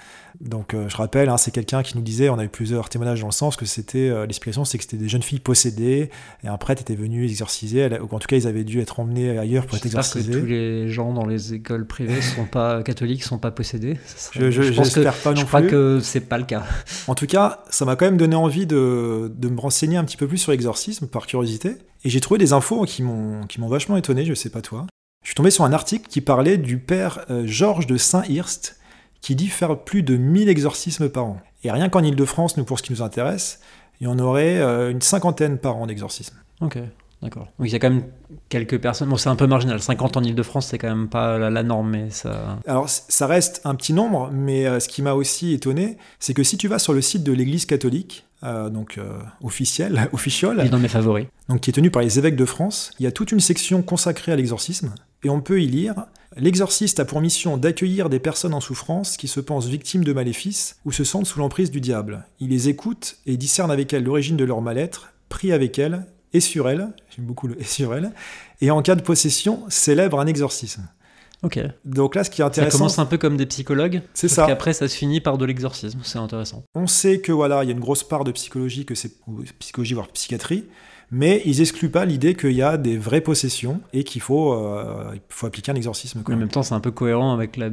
Donc 0.40 0.75
euh, 0.75 0.88
je 0.88 0.96
rappelle, 0.96 1.28
hein, 1.28 1.38
c'est 1.38 1.50
quelqu'un 1.50 1.82
qui 1.82 1.96
nous 1.96 2.02
disait, 2.02 2.28
on 2.28 2.38
a 2.38 2.44
eu 2.44 2.48
plusieurs 2.48 2.88
témoignages 2.88 3.20
dans 3.20 3.26
le 3.26 3.32
sens 3.32 3.56
que 3.56 3.64
c'était 3.64 4.10
euh, 4.10 4.26
l'explication, 4.26 4.64
c'est 4.64 4.76
que 4.76 4.84
c'était 4.84 4.98
des 4.98 5.08
jeunes 5.08 5.22
filles 5.22 5.40
possédées 5.40 6.10
et 6.44 6.48
un 6.48 6.58
prêtre 6.58 6.82
était 6.82 6.94
venu 6.94 7.25
exorciser, 7.25 7.88
ou 8.00 8.14
en 8.14 8.19
tout 8.19 8.28
cas 8.28 8.37
ils 8.37 8.46
avaient 8.46 8.64
dû 8.64 8.81
être 8.81 9.00
emmenés 9.00 9.38
ailleurs 9.38 9.66
pour 9.66 9.76
être 9.78 9.87
exorcisés. 9.87 10.31
que 10.31 10.38
tous 10.38 10.46
les 10.46 10.88
gens 10.88 11.14
dans 11.14 11.25
les 11.25 11.54
écoles 11.54 11.87
privées 11.87 12.20
sont 12.20 12.44
pas 12.44 12.82
catholiques, 12.84 13.25
sont 13.25 13.38
pas 13.38 13.50
possédés. 13.50 13.99
je, 14.32 14.50
je, 14.50 14.72
pense 14.72 14.94
que, 14.94 15.00
pas 15.00 15.31
non 15.31 15.40
je 15.40 15.46
crois 15.46 15.62
que 15.62 16.00
c'est 16.02 16.20
pas 16.20 16.38
le 16.38 16.44
cas. 16.44 16.64
En 17.06 17.14
tout 17.14 17.26
cas, 17.26 17.64
ça 17.70 17.84
m'a 17.87 17.96
quand 17.96 18.04
même 18.04 18.19
donné 18.19 18.37
envie 18.37 18.66
de, 18.66 19.32
de 19.34 19.49
me 19.49 19.58
renseigner 19.58 19.96
un 19.96 20.04
petit 20.04 20.19
peu 20.19 20.26
plus 20.26 20.38
sur 20.38 20.52
l'exorcisme 20.52 21.06
par 21.06 21.26
curiosité 21.26 21.76
et 22.04 22.10
j'ai 22.10 22.20
trouvé 22.20 22.38
des 22.38 22.52
infos 22.52 22.84
qui 22.84 23.02
m'ont 23.02 23.46
qui 23.46 23.60
m'ont 23.60 23.69
vachement 23.69 23.96
étonné, 23.96 24.25
je 24.25 24.34
sais 24.34 24.50
pas 24.50 24.60
toi. 24.60 24.87
Je 25.26 25.31
suis 25.31 25.34
tombé 25.34 25.50
sur 25.50 25.64
un 25.64 25.73
article 25.73 26.06
qui 26.08 26.20
parlait 26.20 26.56
du 26.56 26.78
père 26.78 27.25
euh, 27.31 27.43
Georges 27.46 27.88
de 27.88 27.96
Saint-Hirst 27.96 28.78
qui 29.20 29.34
dit 29.34 29.49
faire 29.49 29.76
plus 29.76 30.05
de 30.05 30.17
1000 30.17 30.49
exorcismes 30.49 31.08
par 31.08 31.25
an. 31.25 31.40
Et 31.64 31.73
rien 31.73 31.88
qu'en 31.88 32.05
Ile-de-France, 32.05 32.56
nous, 32.56 32.62
pour 32.62 32.78
ce 32.78 32.84
qui 32.84 32.93
nous 32.93 33.02
intéresse, 33.02 33.58
il 34.00 34.05
y 34.05 34.06
en 34.06 34.20
aurait 34.20 34.58
euh, 34.58 34.93
une 34.93 35.00
cinquantaine 35.00 35.58
par 35.58 35.78
an 35.78 35.88
d'exorcismes. 35.88 36.37
Ok, 36.61 36.78
d'accord. 37.23 37.49
Donc 37.58 37.67
il 37.67 37.73
y 37.73 37.75
a 37.75 37.81
quand 37.81 37.90
même 37.90 38.05
quelques 38.49 38.81
personnes. 38.81 39.08
Bon, 39.08 39.17
c'est 39.17 39.28
un 39.28 39.34
peu 39.34 39.49
marginal. 39.49 39.82
50 39.82 40.17
en 40.17 40.23
Ile-de-France, 40.23 40.69
c'est 40.69 40.78
quand 40.78 40.94
même 40.94 41.08
pas 41.08 41.38
la, 41.38 41.62
norme, 41.64 41.90
mais 41.90 42.11
ça. 42.11 42.61
Alors, 42.64 42.88
ça 42.88 43.26
reste 43.26 43.62
un 43.64 43.75
petit 43.75 43.94
nombre, 43.94 44.31
mais 44.32 44.69
euh, 44.69 44.78
ce 44.78 44.87
qui 44.87 45.02
m'a 45.02 45.14
aussi 45.14 45.55
étonné, 45.55 45.99
c'est 46.20 46.34
que 46.34 46.44
si 46.44 46.56
tu 46.56 46.69
vas 46.69 46.78
sur 46.78 46.93
le 46.93 47.00
site 47.00 47.25
de 47.25 47.32
l'Église 47.32 47.67
catholique, 47.67 48.26
euh, 48.44 48.70
donc 48.70 49.00
officiel, 49.43 50.08
officiel, 50.12 50.58
il 50.61 50.67
est 50.67 50.69
dans 50.69 50.78
mes 50.78 50.87
favoris, 50.87 51.26
donc 51.49 51.62
qui 51.62 51.70
est 51.70 51.73
tenu 51.73 51.90
par 51.90 52.02
les 52.02 52.17
évêques 52.20 52.37
de 52.37 52.44
France, 52.44 52.93
il 53.00 53.02
y 53.02 53.06
a 53.08 53.11
toute 53.11 53.32
une 53.32 53.40
section 53.40 53.82
consacrée 53.82 54.31
à 54.31 54.37
l'exorcisme, 54.37 54.94
et 55.26 55.28
on 55.28 55.40
peut 55.40 55.61
y 55.61 55.67
lire 55.67 56.06
L'exorciste 56.37 57.00
a 57.00 57.05
pour 57.05 57.20
mission 57.20 57.56
d'accueillir 57.56 58.11
des 58.11 58.20
personnes 58.20 58.55
en 58.55 58.61
souffrance 58.61 59.17
qui 59.17 59.26
se 59.26 59.40
pensent 59.40 59.67
victimes 59.67 60.05
de 60.05 60.12
maléfices 60.12 60.76
ou 60.84 60.93
se 60.93 61.02
sentent 61.02 61.26
sous 61.26 61.40
l'emprise 61.40 61.70
du 61.70 61.81
diable. 61.81 62.26
Il 62.40 62.50
les 62.50 62.69
écoute 62.69 63.17
et 63.26 63.37
discerne 63.37 63.70
avec 63.70 63.93
elles 63.93 64.05
l'origine 64.05 64.37
de 64.37 64.44
leur 64.44 64.61
mal-être, 64.61 65.14
prie 65.31 65.50
avec 65.50 65.78
elles 65.78 66.05
et 66.32 66.40
sur 66.40 66.69
elles, 66.69 66.88
j'aime 67.08 67.25
beaucoup 67.25 67.49
le 67.49 67.61
et 67.61 67.64
sur 67.64 67.94
elles, 67.94 68.12
et 68.61 68.70
en 68.70 68.82
cas 68.82 68.94
de 68.94 69.00
possession, 69.00 69.64
célèbre 69.69 70.20
un 70.20 70.26
exorcisme. 70.26 70.87
Ok. 71.43 71.58
Donc 71.84 72.14
là, 72.14 72.23
ce 72.23 72.31
qui 72.31 72.43
est 72.43 72.44
intéressant. 72.44 72.70
Ça 72.70 72.78
commence 72.78 72.99
un 72.99 73.06
peu 73.06 73.19
comme 73.19 73.37
des 73.37 73.46
psychologues. 73.46 74.02
C'est 74.14 74.28
ça. 74.28 74.46
Qu'après, 74.46 74.75
ça 74.75 74.88
se 74.88 74.96
finit 74.96 75.20
par 75.20 75.38
de 75.38 75.44
l'exorcisme. 75.44 76.00
C'est 76.02 76.19
intéressant. 76.19 76.64
On 76.75 76.87
sait 76.87 77.20
que 77.20 77.32
voilà, 77.32 77.64
il 77.64 77.67
y 77.67 77.70
a 77.70 77.73
une 77.73 77.81
grosse 77.81 78.05
part 78.05 78.25
de 78.25 78.32
psychologie, 78.32 78.84
que 78.84 78.94
c'est 78.94 79.12
psychologie 79.58 79.94
voire 79.94 80.08
psychiatrie, 80.08 80.67
mais 81.10 81.40
ils 81.44 81.60
excluent 81.60 81.90
pas 81.90 82.04
l'idée 82.04 82.34
qu'il 82.34 82.52
y 82.52 82.62
a 82.62 82.76
des 82.76 82.98
vraies 82.98 83.20
possessions 83.20 83.80
et 83.92 84.02
qu'il 84.02 84.20
faut, 84.20 84.52
euh, 84.54 85.12
il 85.14 85.20
faut 85.28 85.46
appliquer 85.46 85.70
un 85.70 85.76
exorcisme. 85.76 86.22
En 86.26 86.36
même 86.36 86.48
temps, 86.48 86.64
c'est 86.64 86.74
un 86.74 86.80
peu 86.80 86.90
cohérent 86.90 87.32
avec 87.32 87.56
la, 87.56 87.66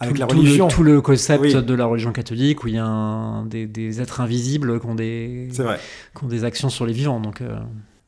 avec 0.00 0.14
tout, 0.14 0.20
la 0.20 0.26
religion. 0.26 0.68
Tout 0.68 0.82
le, 0.82 1.02
concept 1.02 1.44
de 1.44 1.74
la 1.74 1.84
religion 1.84 2.12
catholique 2.12 2.64
où 2.64 2.68
il 2.68 2.74
y 2.74 2.78
a 2.78 3.44
des, 3.44 4.00
êtres 4.00 4.20
invisibles 4.22 4.80
qui 4.80 4.86
ont 4.86 4.94
des, 4.94 5.48
qui 5.52 6.24
ont 6.24 6.28
des 6.28 6.44
actions 6.44 6.70
sur 6.70 6.86
les 6.86 6.94
vivants. 6.94 7.20
Donc, 7.20 7.42
euh. 7.42 7.58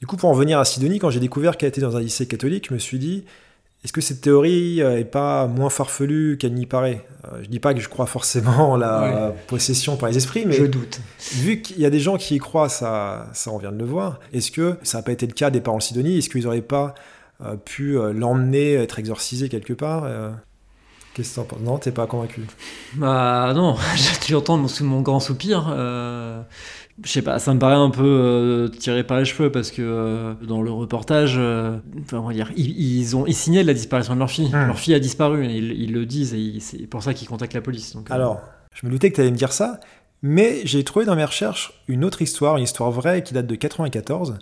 Du 0.00 0.06
coup, 0.06 0.16
pour 0.16 0.30
en 0.30 0.34
venir 0.34 0.58
à 0.58 0.64
Sidonie, 0.64 0.98
quand 0.98 1.10
j'ai 1.10 1.20
découvert 1.20 1.56
qu'elle 1.56 1.68
était 1.70 1.80
dans 1.80 1.96
un 1.96 2.00
lycée 2.00 2.26
catholique, 2.26 2.68
je 2.68 2.74
me 2.74 2.78
suis 2.78 2.98
dit, 2.98 3.24
est-ce 3.86 3.92
que 3.92 4.00
cette 4.00 4.20
théorie 4.20 4.80
est 4.80 5.04
pas 5.04 5.46
moins 5.46 5.70
farfelue 5.70 6.38
qu'elle 6.38 6.54
n'y 6.54 6.66
paraît? 6.66 7.06
Euh, 7.24 7.38
Je 7.44 7.48
dis 7.48 7.60
pas 7.60 7.72
que 7.72 7.78
je 7.78 7.88
crois 7.88 8.06
forcément 8.06 8.76
la 8.76 9.32
possession 9.46 9.96
par 9.96 10.08
les 10.08 10.16
esprits, 10.16 10.44
mais 10.44 10.54
je 10.54 10.64
doute. 10.64 10.98
Vu 11.34 11.62
qu'il 11.62 11.78
y 11.78 11.86
a 11.86 11.90
des 11.90 12.00
gens 12.00 12.16
qui 12.16 12.34
y 12.34 12.38
croient, 12.38 12.68
ça, 12.68 13.28
ça 13.32 13.52
on 13.52 13.58
vient 13.58 13.70
de 13.70 13.78
le 13.78 13.84
voir. 13.84 14.18
Est-ce 14.32 14.50
que 14.50 14.76
ça 14.82 14.98
n'a 14.98 15.02
pas 15.02 15.12
été 15.12 15.24
le 15.24 15.34
cas 15.34 15.50
des 15.50 15.60
parents 15.60 15.78
de 15.78 15.82
Sidonie? 15.84 16.18
Est-ce 16.18 16.28
qu'ils 16.28 16.42
n'auraient 16.42 16.62
pas 16.62 16.96
euh, 17.44 17.54
pu 17.54 17.96
euh, 17.96 18.12
l'emmener 18.12 18.74
être 18.74 18.98
exorcisé 18.98 19.48
quelque 19.48 19.72
part 19.72 20.02
Qu'est-ce 21.14 21.30
que 21.30 21.34
t'en 21.36 21.44
penses? 21.44 21.60
Non, 21.60 21.78
t'es 21.78 21.92
pas 21.92 22.08
convaincu? 22.08 22.40
Bah 22.96 23.52
non, 23.54 23.76
tu 24.20 24.34
entends 24.34 24.56
mon, 24.56 24.68
mon 24.80 25.00
grand 25.00 25.20
soupir 25.20 25.72
je 27.04 27.10
sais 27.10 27.22
pas, 27.22 27.38
ça 27.38 27.52
me 27.52 27.58
paraît 27.58 27.74
un 27.74 27.90
peu 27.90 28.04
euh, 28.04 28.68
tiré 28.68 29.04
par 29.04 29.18
les 29.18 29.26
cheveux 29.26 29.52
parce 29.52 29.70
que 29.70 29.82
euh, 29.82 30.34
dans 30.42 30.62
le 30.62 30.70
reportage, 30.70 31.34
euh, 31.36 31.78
on 32.12 32.20
va 32.20 32.32
dire, 32.32 32.50
ils, 32.56 33.14
ont 33.16 33.26
ils 33.26 33.34
signalent 33.34 33.66
la 33.66 33.74
disparition 33.74 34.14
de 34.14 34.18
leur 34.18 34.30
fille. 34.30 34.48
Hmm. 34.48 34.66
Leur 34.66 34.78
fille 34.78 34.94
a 34.94 35.00
disparu, 35.00 35.44
ils, 35.44 35.72
ils 35.72 35.92
le 35.92 36.06
disent 36.06 36.32
et 36.32 36.58
c'est 36.60 36.86
pour 36.86 37.02
ça 37.02 37.12
qu'ils 37.12 37.28
contactent 37.28 37.54
la 37.54 37.60
police. 37.60 37.94
Donc, 37.94 38.10
Alors, 38.10 38.40
je 38.72 38.86
me 38.86 38.90
doutais 38.90 39.10
que 39.10 39.16
tu 39.16 39.20
allais 39.20 39.30
me 39.30 39.36
dire 39.36 39.52
ça, 39.52 39.78
mais 40.22 40.62
j'ai 40.64 40.84
trouvé 40.84 41.04
dans 41.04 41.16
mes 41.16 41.24
recherches 41.24 41.82
une 41.86 42.02
autre 42.04 42.22
histoire, 42.22 42.56
une 42.56 42.64
histoire 42.64 42.90
vraie 42.90 43.22
qui 43.22 43.34
date 43.34 43.46
de 43.46 43.54
94. 43.54 44.38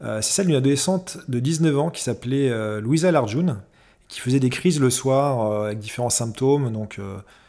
c'est 0.00 0.22
celle 0.22 0.46
d'une 0.46 0.56
adolescente 0.56 1.18
de 1.28 1.40
19 1.40 1.78
ans 1.78 1.90
qui 1.90 2.02
s'appelait 2.02 2.80
Louisa 2.80 3.10
Larjun, 3.10 3.58
qui 4.08 4.20
faisait 4.20 4.40
des 4.40 4.50
crises 4.50 4.80
le 4.80 4.90
soir 4.90 5.64
avec 5.64 5.80
différents 5.80 6.10
symptômes, 6.10 6.72
donc 6.72 7.00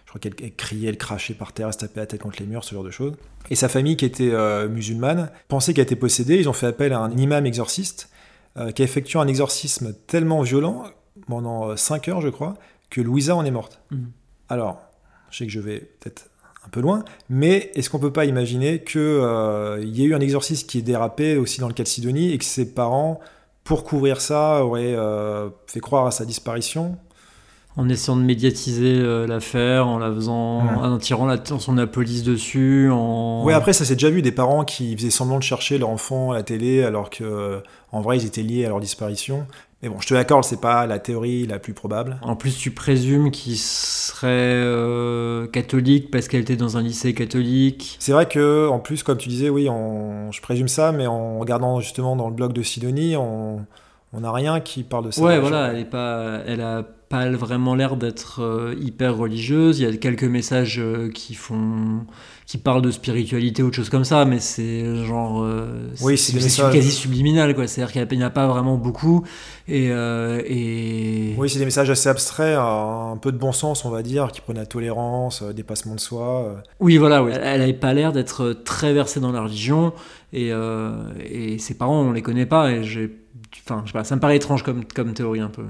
je 0.08 0.12
crois 0.12 0.22
qu'elle 0.22 0.56
criait, 0.56 0.88
elle 0.88 0.98
crachait 0.98 1.34
par 1.34 1.52
terre, 1.52 1.68
elle 1.68 1.74
se 1.74 1.80
tapait 1.80 2.00
la 2.00 2.06
tête 2.06 2.22
contre 2.22 2.40
les 2.40 2.46
murs, 2.46 2.64
ce 2.64 2.74
genre 2.74 2.84
de 2.86 2.92
choses. 2.92 3.16
Et 3.50 3.56
sa 3.56 3.68
famille, 3.68 3.98
qui 3.98 4.06
était 4.06 4.32
euh, 4.32 4.70
musulmane, 4.70 5.30
pensait 5.50 5.74
qu'elle 5.74 5.84
était 5.84 5.98
possédée. 5.98 6.38
Ils 6.38 6.48
ont 6.48 6.54
fait 6.54 6.68
appel 6.68 6.94
à 6.94 7.00
un 7.00 7.12
imam 7.18 7.46
exorciste 7.46 8.10
euh, 8.56 8.72
qui 8.72 8.84
a 8.84 8.86
effectué 8.86 9.20
un 9.20 9.28
exorcisme 9.28 9.94
tellement 10.08 10.42
violent, 10.44 10.86
pendant 11.28 11.76
5 11.76 12.08
euh, 12.08 12.12
heures, 12.12 12.22
je 12.22 12.30
crois, 12.30 12.54
que 12.90 13.02
Louisa 13.02 13.36
en 13.36 13.44
est 13.44 13.52
morte. 13.52 13.82
Mhm. 13.92 14.12
Alors, 14.48 14.80
je 15.30 15.40
sais 15.40 15.46
que 15.46 15.52
je 15.52 15.60
vais 15.60 15.80
peut-être 15.80 16.30
un 16.66 16.70
peu 16.70 16.80
loin, 16.80 17.04
mais 17.30 17.70
est-ce 17.76 17.90
qu'on 17.90 18.00
peut 18.00 18.14
pas 18.14 18.24
imaginer 18.24 18.82
qu'il 18.86 19.02
y 19.02 20.04
ait 20.04 20.06
eu 20.06 20.16
un 20.16 20.22
exorcisme 20.22 20.68
qui 20.68 20.78
est 20.78 20.84
dérapé 20.84 21.36
aussi 21.36 21.60
dans 21.60 21.68
le 21.68 21.74
cas 21.74 21.84
de 21.84 21.90
Sidonie 21.90 22.32
et 22.32 22.38
que 22.38 22.46
ses 22.46 22.74
parents, 22.74 23.20
pour 23.66 23.84
couvrir 23.84 24.22
ça, 24.22 24.64
auraient 24.64 24.96
fait 25.68 25.82
croire 25.82 26.06
à 26.06 26.12
sa 26.12 26.24
disparition? 26.24 26.98
En 27.78 27.88
essayant 27.90 28.18
de 28.18 28.24
médiatiser 28.24 28.98
euh, 28.98 29.28
l'affaire, 29.28 29.88
en 29.88 30.00
la 30.00 30.12
faisant, 30.12 30.60
en 30.60 30.96
attirant 30.96 31.28
l'attention 31.28 31.74
de 31.74 31.80
la 31.80 31.88
police 31.88 32.24
dessus. 32.24 32.90
En... 32.92 33.44
Oui, 33.46 33.54
après, 33.54 33.72
ça 33.72 33.86
s'est 33.86 33.94
déjà 33.94 34.10
vu 34.10 34.24
des 34.24 34.32
parents 34.32 34.66
qui 34.66 34.98
faisaient 34.98 35.12
semblant 35.12 35.38
de 35.38 35.44
chercher 35.44 35.78
leur 35.78 35.90
enfant 35.90 36.32
à 36.32 36.36
la 36.36 36.44
télé 36.44 36.84
alors 36.84 37.12
que, 37.12 37.62
en 37.92 38.02
vrai, 38.02 38.18
ils 38.18 38.26
étaient 38.26 38.42
liés 38.42 38.66
à 38.66 38.70
leur 38.70 38.80
disparition. 38.80 39.46
Mais 39.84 39.90
bon, 39.90 39.98
je 40.02 40.08
te 40.08 40.16
l'accorde, 40.16 40.44
c'est 40.44 40.60
pas 40.60 40.88
la 40.88 40.98
théorie 40.98 41.46
la 41.46 41.60
plus 41.60 41.74
probable. 41.74 42.18
En 42.24 42.36
plus, 42.36 42.58
tu 42.58 42.72
présumes 42.72 43.30
qu'il 43.30 43.58
serait 43.58 44.28
euh, 44.28 45.46
catholique 45.46 46.10
parce 46.10 46.28
qu'elle 46.28 46.42
était 46.42 46.56
dans 46.56 46.78
un 46.78 46.82
lycée 46.82 47.14
catholique. 47.14 47.96
C'est 48.00 48.12
vrai 48.12 48.28
que, 48.28 48.68
en 48.70 48.80
plus, 48.80 49.04
comme 49.04 49.20
tu 49.20 49.30
disais, 49.30 49.50
oui, 49.50 49.68
je 50.32 50.42
présume 50.42 50.68
ça, 50.68 50.92
mais 50.92 51.06
en 51.06 51.38
regardant 51.38 51.80
justement 51.80 52.16
dans 52.16 52.28
le 52.28 52.34
blog 52.34 52.54
de 52.54 52.64
Sidonie, 52.64 53.16
on 53.18 53.68
n'a 54.14 54.32
rien 54.32 54.62
qui 54.62 54.82
parle 54.82 55.06
de 55.06 55.12
ça. 55.12 55.22
Ouais, 55.22 55.40
voilà, 55.40 55.68
elle 55.72 55.78
est 55.78 55.86
pas, 55.86 56.40
elle 56.48 56.62
a 56.62 56.84
pas 57.10 57.30
vraiment 57.30 57.74
l'air 57.76 57.96
d'être 57.96 58.42
euh, 58.42 58.76
hyper 58.80 59.16
religieuse. 59.16 59.80
Il 59.80 59.90
y 59.90 59.90
a 59.90 59.96
quelques 59.96 60.26
messages 60.26 60.80
euh, 60.80 61.10
qui 61.10 61.36
font, 61.36 62.06
qui 62.46 62.58
parlent 62.58 62.82
de 62.82 62.92
spiritualité 62.92 63.64
ou 63.64 63.70
de 63.70 63.74
choses 63.74 63.90
comme 63.90 64.04
ça, 64.04 64.26
mais 64.26 64.40
c'est 64.40 65.06
genre, 65.06 65.42
euh, 65.42 65.90
oui, 66.02 66.18
c'est 66.18 66.34
quasi 66.34 66.92
subliminal, 66.92 67.56
quoi. 67.56 67.68
C'est-à-dire 67.68 67.94
qu'il 67.94 68.18
n'y 68.18 68.24
a, 68.24 68.30
pas 68.30 68.48
vraiment 68.48 68.76
beaucoup. 68.76 69.24
Et, 69.68 69.86
et... 69.86 71.36
oui, 71.38 71.50
c'est 71.50 71.60
des 71.60 71.66
messages 71.66 71.90
assez 71.90 72.10
abstraits, 72.10 72.58
un 72.58 73.18
peu 73.22 73.32
de 73.32 73.38
bon 73.38 73.52
sens, 73.52 73.86
on 73.86 73.90
va 73.90 74.04
dire, 74.04 74.32
qui 74.32 74.42
prennent 74.42 74.58
la 74.58 74.66
tolérance, 74.66 75.44
dépassement 75.44 75.96
de 75.96 76.00
soi. 76.00 76.62
Oui, 76.80 76.98
voilà. 76.98 77.24
Oui. 77.24 77.32
Elle 77.34 77.62
n'avait 77.62 77.74
pas 77.74 77.94
l'air 77.94 78.12
d'être 78.12 78.54
très 78.66 78.94
versée 78.94 79.20
dans 79.20 79.32
la 79.32 79.42
religion, 79.42 79.94
et, 80.34 80.52
et 81.30 81.58
ses 81.58 81.78
parents, 81.78 82.02
on 82.02 82.12
les 82.12 82.22
connaît 82.22 82.46
pas, 82.46 82.72
et 82.72 82.84
j'ai, 82.84 83.18
enfin, 83.66 83.82
je 83.86 83.92
sais 83.92 83.98
pas, 83.98 84.04
ça 84.04 84.16
me 84.16 84.22
paraît 84.22 84.36
étrange 84.36 84.64
comme, 84.64 84.84
comme 84.86 85.14
théorie 85.14 85.40
un 85.40 85.50
peu. 85.50 85.64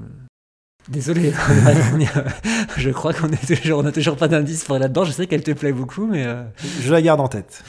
Désolé, 0.88 1.32
je 2.76 2.90
crois 2.90 3.12
qu'on 3.12 3.28
n'a 3.28 3.92
toujours, 3.92 4.16
pas 4.16 4.28
d'indice 4.28 4.64
pour 4.64 4.78
là-dedans. 4.78 5.04
Je 5.04 5.12
sais 5.12 5.26
qu'elle 5.26 5.42
te 5.42 5.50
plaît 5.50 5.72
beaucoup, 5.72 6.06
mais. 6.06 6.24
Euh, 6.24 6.42
je 6.80 6.90
la 6.90 7.02
garde 7.02 7.20
en 7.20 7.28
tête. 7.28 7.62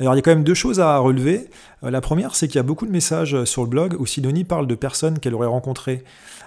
Alors, 0.00 0.14
il 0.14 0.16
y 0.16 0.18
a 0.18 0.22
quand 0.22 0.30
même 0.30 0.44
deux 0.44 0.54
choses 0.54 0.80
à 0.80 0.98
relever. 0.98 1.48
Euh, 1.84 1.90
la 1.90 2.00
première, 2.00 2.34
c'est 2.34 2.48
qu'il 2.48 2.56
y 2.56 2.60
a 2.60 2.64
beaucoup 2.64 2.86
de 2.86 2.90
messages 2.90 3.44
sur 3.44 3.62
le 3.62 3.68
blog 3.68 3.96
où 3.98 4.06
Sidonie 4.06 4.44
parle 4.44 4.66
de 4.66 4.74
personnes 4.74 5.18
qu'elle 5.18 5.34
aurait 5.34 5.46
rencontrées. 5.46 6.04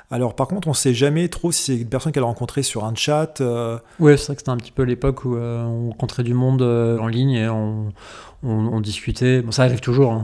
Alors, 0.10 0.36
par 0.36 0.48
contre, 0.48 0.68
on 0.68 0.72
ne 0.72 0.76
sait 0.76 0.94
jamais 0.94 1.30
trop 1.30 1.54
si 1.54 1.64
c'est 1.64 1.78
des 1.78 1.86
personnes 1.86 2.12
qu'elle 2.12 2.24
a 2.24 2.26
rencontrées 2.26 2.64
sur 2.64 2.84
un 2.84 2.94
chat. 2.94 3.40
Euh... 3.40 3.78
Ouais, 4.00 4.18
c'est 4.18 4.28
vrai 4.28 4.36
que 4.36 4.42
c'était 4.42 4.52
un 4.52 4.58
petit 4.58 4.74
peu 4.74 4.84
l'époque 4.84 5.24
où 5.24 5.38
euh, 5.38 5.64
on 5.64 5.90
rencontrait 5.92 6.24
du 6.24 6.34
monde 6.34 6.62
en 6.62 7.08
ligne 7.08 7.32
et 7.32 7.48
on, 7.48 8.82
discutait. 8.82 9.42
Bon, 9.42 9.52
ça 9.52 9.64
arrive 9.64 9.80
toujours. 9.80 10.12
Hein, 10.12 10.24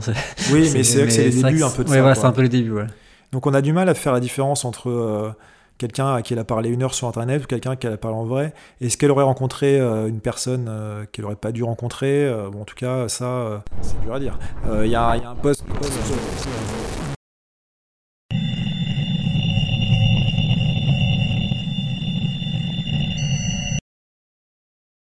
oui, 0.52 0.70
mais 0.74 0.84
c'est 0.84 0.98
vrai 0.98 1.08
que 1.08 1.14
c'est 1.14 1.30
les 1.30 1.42
débuts 1.42 1.64
un 1.64 1.70
peu 1.70 1.86
de 1.86 1.90
ouais, 1.90 2.02
ça. 2.02 2.16
c'est 2.16 2.26
un 2.26 2.34
peu 2.34 2.42
les 2.42 2.50
débuts, 2.50 2.74
ouais. 2.74 2.88
Donc, 3.32 3.46
on 3.48 3.54
a 3.54 3.62
du 3.62 3.72
mal 3.72 3.88
à 3.88 3.94
faire 3.94 4.12
la 4.12 4.20
différence 4.20 4.66
entre 4.66 5.36
quelqu'un 5.78 6.14
à 6.14 6.22
qui 6.22 6.34
elle 6.34 6.40
a 6.40 6.44
parlé 6.44 6.70
une 6.70 6.84
heure 6.84 6.94
sur 6.94 7.08
Internet 7.08 7.44
ou 7.44 7.48
quelqu'un 7.48 7.76
qui 7.76 7.88
a 7.88 7.98
parlé 7.98 8.18
en 8.18 8.26
vrai 8.26 8.54
Est-ce 8.82 8.98
qu'elle 8.98 9.12
aurait 9.12 9.24
rencontré 9.24 9.80
euh, 9.80 10.08
une 10.08 10.20
personne 10.20 10.68
euh, 10.70 11.06
qu'elle 11.12 11.24
n'aurait 11.24 11.36
pas 11.36 11.52
dû 11.52 11.64
rencontrer 11.64 12.26
euh, 12.26 12.50
bon, 12.50 12.62
En 12.62 12.66
tout 12.66 12.76
cas, 12.76 13.08
ça, 13.08 13.64
c'est 13.82 14.00
dur 14.02 14.14
à 14.14 14.20
dire. 14.20 14.38
Il 14.84 14.90
y, 14.90 14.96
a 14.96 15.10
un 15.10 15.36
post... 15.36 15.64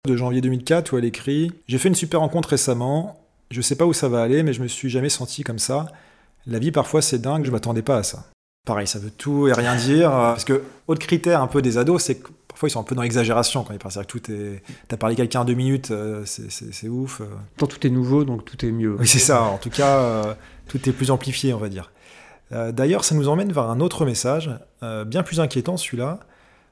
de 0.07 0.15
janvier 0.15 0.41
2004 0.41 0.93
où 0.93 0.97
elle 0.97 1.05
écrit 1.05 1.51
J'ai 1.67 1.77
fait 1.77 1.89
une 1.89 1.95
super 1.95 2.21
rencontre 2.21 2.49
récemment. 2.49 3.19
Je 3.51 3.61
sais 3.61 3.75
pas 3.75 3.85
où 3.85 3.93
ça 3.93 4.09
va 4.09 4.21
aller, 4.21 4.41
mais 4.41 4.53
je 4.53 4.61
me 4.61 4.67
suis 4.67 4.89
jamais 4.89 5.09
senti 5.09 5.43
comme 5.43 5.59
ça. 5.59 5.85
La 6.47 6.57
vie 6.57 6.71
parfois 6.71 7.01
c'est 7.01 7.19
dingue, 7.19 7.45
je 7.45 7.51
m'attendais 7.51 7.83
pas 7.83 7.97
à 7.97 8.03
ça. 8.03 8.25
Pareil, 8.65 8.87
ça 8.87 8.99
veut 8.99 9.11
tout 9.11 9.47
et 9.47 9.53
rien 9.53 9.75
dire. 9.75 10.11
Parce 10.11 10.45
que, 10.45 10.63
autre 10.87 11.05
critère 11.05 11.41
un 11.41 11.47
peu 11.47 11.61
des 11.61 11.77
ados, 11.77 12.03
c'est 12.03 12.15
que 12.15 12.29
parfois 12.47 12.69
ils 12.69 12.71
sont 12.71 12.81
un 12.81 12.83
peu 12.83 12.93
dans 12.93 13.01
l'exagération 13.01 13.63
quand 13.63 13.73
ils 13.73 13.79
pensent 13.79 13.97
que 13.97 14.03
tout 14.03 14.31
est. 14.31 14.61
T'as 14.87 14.97
parlé 14.97 15.15
quelqu'un 15.15 15.41
en 15.41 15.45
deux 15.45 15.53
minutes, 15.53 15.91
c'est 16.25 16.89
ouf. 16.89 17.21
Tant 17.57 17.67
tout 17.67 17.87
est 17.87 17.89
nouveau, 17.89 18.25
donc 18.25 18.45
tout 18.45 18.63
est 18.65 18.71
mieux. 18.71 18.95
Oui, 18.99 19.07
c'est 19.07 19.19
ça. 19.19 19.43
En 19.43 19.57
tout 19.57 19.69
cas, 19.69 20.35
tout 20.67 20.87
est 20.87 20.91
plus 20.91 21.09
amplifié, 21.09 21.53
on 21.53 21.57
va 21.57 21.69
dire. 21.69 21.91
D'ailleurs, 22.51 23.05
ça 23.05 23.15
nous 23.15 23.27
emmène 23.27 23.51
vers 23.51 23.69
un 23.69 23.79
autre 23.79 24.05
message, 24.05 24.51
bien 25.07 25.23
plus 25.23 25.39
inquiétant 25.39 25.77
celui-là, 25.77 26.19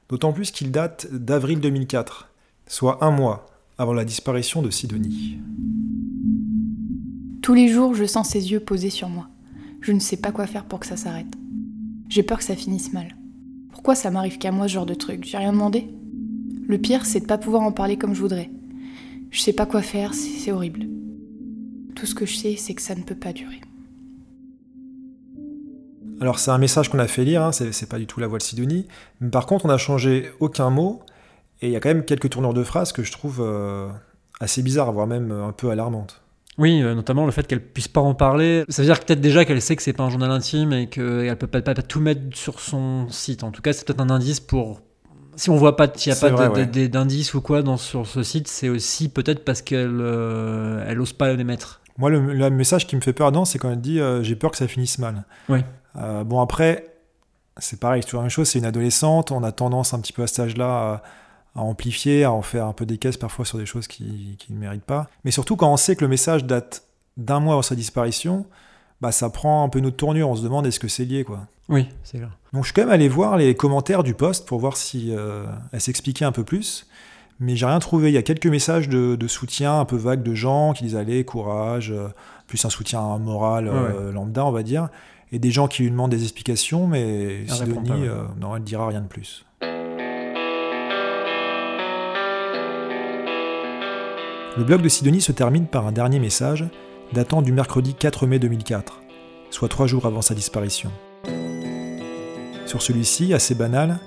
d'autant 0.08 0.32
plus 0.32 0.50
qu'il 0.50 0.70
date 0.70 1.08
d'avril 1.10 1.60
2004, 1.60 2.28
soit 2.66 3.02
un 3.04 3.10
mois 3.10 3.46
avant 3.78 3.92
la 3.92 4.04
disparition 4.04 4.62
de 4.62 4.70
Sidonie. 4.70 5.38
Tous 7.42 7.54
les 7.54 7.68
jours, 7.68 7.94
je 7.94 8.04
sens 8.04 8.28
ses 8.28 8.52
yeux 8.52 8.60
posés 8.60 8.90
sur 8.90 9.08
moi. 9.08 9.26
Je 9.80 9.92
ne 9.92 10.00
sais 10.00 10.16
pas 10.16 10.32
quoi 10.32 10.46
faire 10.46 10.64
pour 10.64 10.80
que 10.80 10.86
ça 10.86 10.96
s'arrête. 10.96 11.26
J'ai 12.08 12.22
peur 12.22 12.38
que 12.38 12.44
ça 12.44 12.56
finisse 12.56 12.92
mal. 12.92 13.16
Pourquoi 13.70 13.94
ça 13.94 14.10
m'arrive 14.10 14.38
qu'à 14.38 14.50
moi 14.50 14.66
ce 14.66 14.72
genre 14.72 14.86
de 14.86 14.94
truc? 14.94 15.24
J'ai 15.24 15.38
rien 15.38 15.52
demandé 15.52 15.88
Le 16.66 16.78
pire, 16.78 17.04
c'est 17.04 17.20
de 17.20 17.26
pas 17.26 17.38
pouvoir 17.38 17.62
en 17.62 17.72
parler 17.72 17.96
comme 17.96 18.14
je 18.14 18.20
voudrais. 18.20 18.50
Je 19.30 19.40
sais 19.40 19.52
pas 19.52 19.66
quoi 19.66 19.82
faire, 19.82 20.14
c'est 20.14 20.52
horrible. 20.52 20.86
Tout 21.94 22.06
ce 22.06 22.14
que 22.14 22.24
je 22.24 22.34
sais, 22.34 22.56
c'est 22.56 22.74
que 22.74 22.82
ça 22.82 22.94
ne 22.94 23.02
peut 23.02 23.14
pas 23.14 23.32
durer. 23.32 23.60
Alors 26.20 26.38
c'est 26.38 26.50
un 26.50 26.58
message 26.58 26.88
qu'on 26.88 26.98
a 26.98 27.06
fait 27.06 27.24
lire, 27.24 27.42
hein, 27.42 27.52
c'est 27.52 27.88
pas 27.88 27.98
du 27.98 28.06
tout 28.06 28.18
la 28.18 28.26
voix 28.26 28.38
de 28.38 28.42
Sidonie, 28.42 28.86
mais 29.20 29.30
par 29.30 29.46
contre 29.46 29.66
on 29.66 29.68
n'a 29.68 29.78
changé 29.78 30.30
aucun 30.40 30.68
mot, 30.68 31.02
et 31.60 31.68
il 31.68 31.72
y 31.72 31.76
a 31.76 31.80
quand 31.80 31.90
même 31.90 32.04
quelques 32.04 32.30
tournures 32.30 32.54
de 32.54 32.64
phrases 32.64 32.92
que 32.92 33.04
je 33.04 33.12
trouve 33.12 33.40
euh, 33.40 33.88
assez 34.40 34.62
bizarres, 34.62 34.92
voire 34.92 35.06
même 35.06 35.30
un 35.30 35.52
peu 35.52 35.70
alarmantes. 35.70 36.20
Oui, 36.58 36.82
euh, 36.82 36.94
notamment 36.94 37.24
le 37.24 37.30
fait 37.30 37.46
qu'elle 37.46 37.64
puisse 37.64 37.88
pas 37.88 38.00
en 38.00 38.14
parler. 38.14 38.64
Ça 38.68 38.82
veut 38.82 38.86
dire 38.86 38.98
peut-être 38.98 39.20
déjà 39.20 39.44
qu'elle 39.44 39.62
sait 39.62 39.76
que 39.76 39.82
c'est 39.82 39.92
pas 39.92 40.02
un 40.02 40.10
journal 40.10 40.30
intime 40.30 40.72
et 40.72 40.88
qu'elle 40.88 41.36
peut 41.38 41.46
pas, 41.46 41.62
pas, 41.62 41.74
tout 41.74 42.00
mettre 42.00 42.36
sur 42.36 42.58
son 42.58 43.08
site. 43.08 43.44
En 43.44 43.52
tout 43.52 43.62
cas, 43.62 43.72
c'est 43.72 43.86
peut-être 43.86 44.00
un 44.00 44.10
indice 44.10 44.40
pour. 44.40 44.80
Si 45.36 45.50
on 45.50 45.56
voit 45.56 45.76
pas, 45.76 45.88
s'il 45.94 46.12
n'y 46.12 46.18
a 46.18 46.20
pas 46.20 46.48
d'indice 46.88 47.32
ou 47.34 47.40
quoi 47.40 47.62
dans, 47.62 47.76
sur 47.76 48.06
ce 48.08 48.24
site, 48.24 48.48
c'est 48.48 48.68
aussi 48.68 49.08
peut-être 49.08 49.44
parce 49.44 49.62
qu'elle 49.62 50.00
euh, 50.00 50.84
elle 50.88 51.00
ose 51.00 51.12
pas 51.12 51.32
les 51.32 51.44
mettre. 51.44 51.80
Moi, 51.96 52.10
le, 52.10 52.50
message 52.50 52.88
qui 52.88 52.96
me 52.96 53.00
fait 53.00 53.12
peur 53.12 53.30
c'est 53.46 53.58
quand 53.58 53.70
elle 53.70 53.80
dit 53.80 54.00
j'ai 54.22 54.34
peur 54.34 54.50
que 54.50 54.56
ça 54.56 54.66
finisse 54.66 54.98
mal. 54.98 55.24
Oui. 55.48 55.60
bon, 55.94 56.40
après, 56.40 56.86
c'est 57.58 57.78
pareil, 57.78 58.02
c'est 58.02 58.08
toujours 58.08 58.20
la 58.20 58.24
même 58.24 58.30
chose. 58.30 58.48
C'est 58.48 58.58
une 58.58 58.64
adolescente. 58.64 59.30
On 59.30 59.44
a 59.44 59.52
tendance 59.52 59.94
un 59.94 60.00
petit 60.00 60.12
peu 60.12 60.24
à 60.24 60.26
cet 60.26 60.40
âge-là 60.40 61.02
à 61.58 61.62
amplifier, 61.62 62.24
à 62.24 62.32
en 62.32 62.42
faire 62.42 62.66
un 62.66 62.72
peu 62.72 62.86
des 62.86 62.98
caisses 62.98 63.16
parfois 63.16 63.44
sur 63.44 63.58
des 63.58 63.66
choses 63.66 63.86
qui, 63.86 64.36
qui 64.38 64.52
ne 64.52 64.58
méritent 64.58 64.84
pas. 64.84 65.08
Mais 65.24 65.30
surtout 65.30 65.56
quand 65.56 65.72
on 65.72 65.76
sait 65.76 65.96
que 65.96 66.04
le 66.04 66.08
message 66.08 66.44
date 66.44 66.84
d'un 67.16 67.40
mois 67.40 67.54
avant 67.54 67.62
sa 67.62 67.74
disparition, 67.74 68.46
bah 69.00 69.12
ça 69.12 69.30
prend 69.30 69.64
un 69.64 69.68
peu 69.68 69.80
notre 69.80 69.96
tournure. 69.96 70.28
On 70.28 70.36
se 70.36 70.42
demande 70.42 70.66
est-ce 70.66 70.80
que 70.80 70.88
c'est 70.88 71.04
lié, 71.04 71.24
quoi? 71.24 71.46
Oui, 71.68 71.88
c'est 72.02 72.18
là. 72.18 72.28
Donc 72.52 72.64
je 72.64 72.68
suis 72.68 72.74
quand 72.74 72.82
même 72.82 72.90
allé 72.90 73.08
voir 73.08 73.36
les 73.36 73.54
commentaires 73.54 74.02
du 74.02 74.14
post 74.14 74.46
pour 74.46 74.58
voir 74.58 74.76
si 74.76 75.08
euh, 75.10 75.44
elle 75.72 75.80
s'expliquait 75.80 76.24
un 76.24 76.32
peu 76.32 76.44
plus. 76.44 76.86
Mais 77.40 77.54
j'ai 77.54 77.66
rien 77.66 77.78
trouvé. 77.78 78.10
Il 78.10 78.14
y 78.14 78.18
a 78.18 78.22
quelques 78.22 78.46
messages 78.46 78.88
de, 78.88 79.28
soutien 79.28 79.78
un 79.78 79.84
peu 79.84 79.96
vagues 79.96 80.22
de 80.22 80.34
gens 80.34 80.72
qui 80.72 80.84
disent 80.84 80.96
allez, 80.96 81.24
courage, 81.24 81.92
euh, 81.92 82.08
plus 82.46 82.64
un 82.64 82.70
soutien 82.70 83.18
moral 83.18 83.68
euh, 83.68 84.10
lambda, 84.10 84.44
on 84.44 84.50
va 84.50 84.62
dire. 84.62 84.88
Et 85.30 85.38
des 85.38 85.50
gens 85.50 85.68
qui 85.68 85.82
lui 85.82 85.90
demandent 85.90 86.10
des 86.10 86.22
explications, 86.22 86.86
mais 86.86 87.46
Sidonie, 87.46 88.08
non, 88.40 88.56
elle 88.56 88.62
dira 88.62 88.88
rien 88.88 89.02
de 89.02 89.06
plus. 89.06 89.44
Le 94.58 94.64
blog 94.64 94.82
de 94.82 94.88
Sidonie 94.88 95.20
se 95.20 95.30
termine 95.30 95.68
par 95.68 95.86
un 95.86 95.92
dernier 95.92 96.18
message 96.18 96.64
datant 97.12 97.42
du 97.42 97.52
mercredi 97.52 97.94
4 97.94 98.26
mai 98.26 98.40
2004, 98.40 99.02
soit 99.50 99.68
trois 99.68 99.86
jours 99.86 100.04
avant 100.04 100.20
sa 100.20 100.34
disparition. 100.34 100.90
Sur 102.66 102.82
celui-ci, 102.82 103.32
assez 103.32 103.54
banal, 103.54 104.00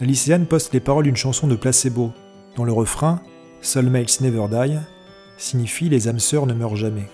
la 0.00 0.06
lycéenne 0.06 0.46
poste 0.46 0.72
les 0.72 0.80
paroles 0.80 1.04
d'une 1.04 1.14
chanson 1.14 1.46
de 1.46 1.54
Placebo, 1.54 2.10
dont 2.56 2.64
le 2.64 2.72
refrain 2.72 3.20
Soulmates 3.60 4.20
Never 4.20 4.46
Die 4.50 4.76
signifie 5.38 5.88
Les 5.88 6.08
âmes 6.08 6.18
sœurs 6.18 6.46
ne 6.46 6.54
meurent 6.54 6.74
jamais. 6.74 7.08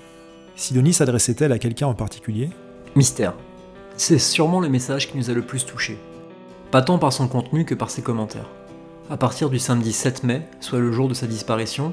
Sidonie 0.57 0.95
s'adressait-elle 0.95 1.53
à 1.53 1.59
quelqu'un 1.59 1.89
en 1.89 1.95
particulier? 1.95 2.49
Mystère. 2.97 3.35
C'est 3.99 4.19
sûrement 4.19 4.61
le 4.61 4.71
message 4.71 5.11
qui 5.11 5.19
nous 5.19 5.29
a 5.29 5.35
le 5.35 5.43
plus 5.43 5.67
touchés. 5.67 5.99
Pas 6.71 6.81
tant 6.81 6.99
par 6.99 7.13
son 7.13 7.29
contenu 7.29 7.67
que 7.67 7.75
par 7.75 7.91
ses 7.91 8.01
commentaires. 8.01 8.49
À 9.11 9.19
partir 9.19 9.51
du 9.51 9.59
samedi 9.59 9.93
7 9.93 10.25
mai, 10.25 10.41
soit 10.61 10.81
le 10.81 10.91
jour 10.91 11.07
de 11.07 11.15
sa 11.15 11.27
disparition, 11.27 11.93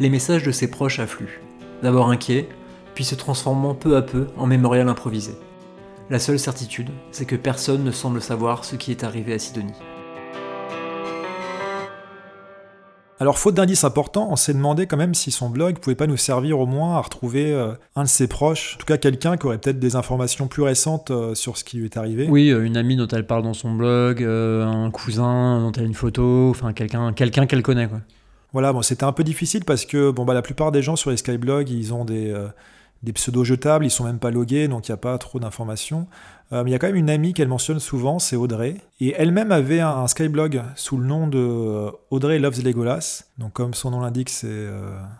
les 0.00 0.10
messages 0.10 0.42
de 0.42 0.50
ses 0.50 0.68
proches 0.68 0.98
affluent, 0.98 1.40
d'abord 1.82 2.10
inquiets, 2.10 2.48
puis 2.94 3.04
se 3.04 3.14
transformant 3.14 3.74
peu 3.74 3.96
à 3.96 4.02
peu 4.02 4.26
en 4.36 4.46
mémorial 4.46 4.88
improvisé. 4.88 5.32
La 6.10 6.18
seule 6.18 6.38
certitude, 6.38 6.90
c'est 7.12 7.24
que 7.24 7.36
personne 7.36 7.84
ne 7.84 7.90
semble 7.90 8.20
savoir 8.20 8.64
ce 8.64 8.76
qui 8.76 8.90
est 8.90 9.04
arrivé 9.04 9.34
à 9.34 9.38
Sidonie. 9.38 9.72
Alors, 13.20 13.38
faute 13.38 13.54
d'indices 13.54 13.84
importants, 13.84 14.28
on 14.30 14.36
s'est 14.36 14.52
demandé 14.52 14.86
quand 14.86 14.96
même 14.96 15.14
si 15.14 15.30
son 15.30 15.48
blog 15.48 15.78
pouvait 15.78 15.94
pas 15.94 16.08
nous 16.08 16.16
servir 16.16 16.58
au 16.58 16.66
moins 16.66 16.96
à 16.96 17.00
retrouver 17.00 17.52
euh, 17.52 17.72
un 17.94 18.02
de 18.02 18.08
ses 18.08 18.26
proches, 18.26 18.74
en 18.74 18.78
tout 18.80 18.86
cas 18.86 18.96
quelqu'un 18.96 19.36
qui 19.36 19.46
aurait 19.46 19.58
peut-être 19.58 19.78
des 19.78 19.94
informations 19.94 20.48
plus 20.48 20.62
récentes 20.62 21.12
euh, 21.12 21.34
sur 21.34 21.56
ce 21.56 21.62
qui 21.62 21.76
lui 21.76 21.84
est 21.84 21.96
arrivé. 21.96 22.26
Oui, 22.28 22.50
euh, 22.50 22.64
une 22.64 22.76
amie 22.76 22.96
dont 22.96 23.06
elle 23.06 23.24
parle 23.24 23.44
dans 23.44 23.54
son 23.54 23.72
blog, 23.72 24.22
un 24.22 24.90
cousin 24.90 25.60
dont 25.60 25.70
elle 25.72 25.84
a 25.84 25.86
une 25.86 25.94
photo, 25.94 26.50
enfin 26.50 26.72
quelqu'un 26.72 27.12
quelqu'un 27.12 27.46
qu'elle 27.46 27.62
connaît. 27.62 27.86
Quoi. 27.86 28.00
Voilà, 28.54 28.72
bon, 28.72 28.82
c'était 28.82 29.02
un 29.02 29.12
peu 29.12 29.24
difficile 29.24 29.64
parce 29.64 29.84
que 29.84 30.12
bon, 30.12 30.24
bah, 30.24 30.32
la 30.32 30.40
plupart 30.40 30.70
des 30.70 30.80
gens 30.80 30.94
sur 30.94 31.10
les 31.10 31.16
Skyblogs, 31.16 31.68
ils 31.68 31.92
ont 31.92 32.04
des, 32.04 32.30
euh, 32.30 32.46
des 33.02 33.12
pseudos 33.12 33.42
jetables, 33.42 33.84
ils 33.84 33.90
sont 33.90 34.04
même 34.04 34.20
pas 34.20 34.30
logués, 34.30 34.68
donc 34.68 34.86
il 34.86 34.92
n'y 34.92 34.94
a 34.94 34.96
pas 34.96 35.18
trop 35.18 35.40
d'informations. 35.40 36.06
Euh, 36.52 36.62
mais 36.62 36.70
il 36.70 36.72
y 36.72 36.76
a 36.76 36.78
quand 36.78 36.86
même 36.86 36.94
une 36.94 37.10
amie 37.10 37.34
qu'elle 37.34 37.48
mentionne 37.48 37.80
souvent, 37.80 38.20
c'est 38.20 38.36
Audrey. 38.36 38.76
Et 39.00 39.12
elle-même 39.18 39.50
avait 39.50 39.80
un, 39.80 40.06
Skyblog 40.06 40.62
sous 40.76 40.98
le 40.98 41.04
nom 41.04 41.26
de 41.26 41.38
euh, 41.38 41.90
Audrey 42.10 42.38
Loves 42.38 42.62
Legolas. 42.62 43.24
Donc 43.38 43.54
comme 43.54 43.74
son 43.74 43.90
nom 43.90 44.00
l'indique, 44.00 44.30
c'est... 44.30 44.68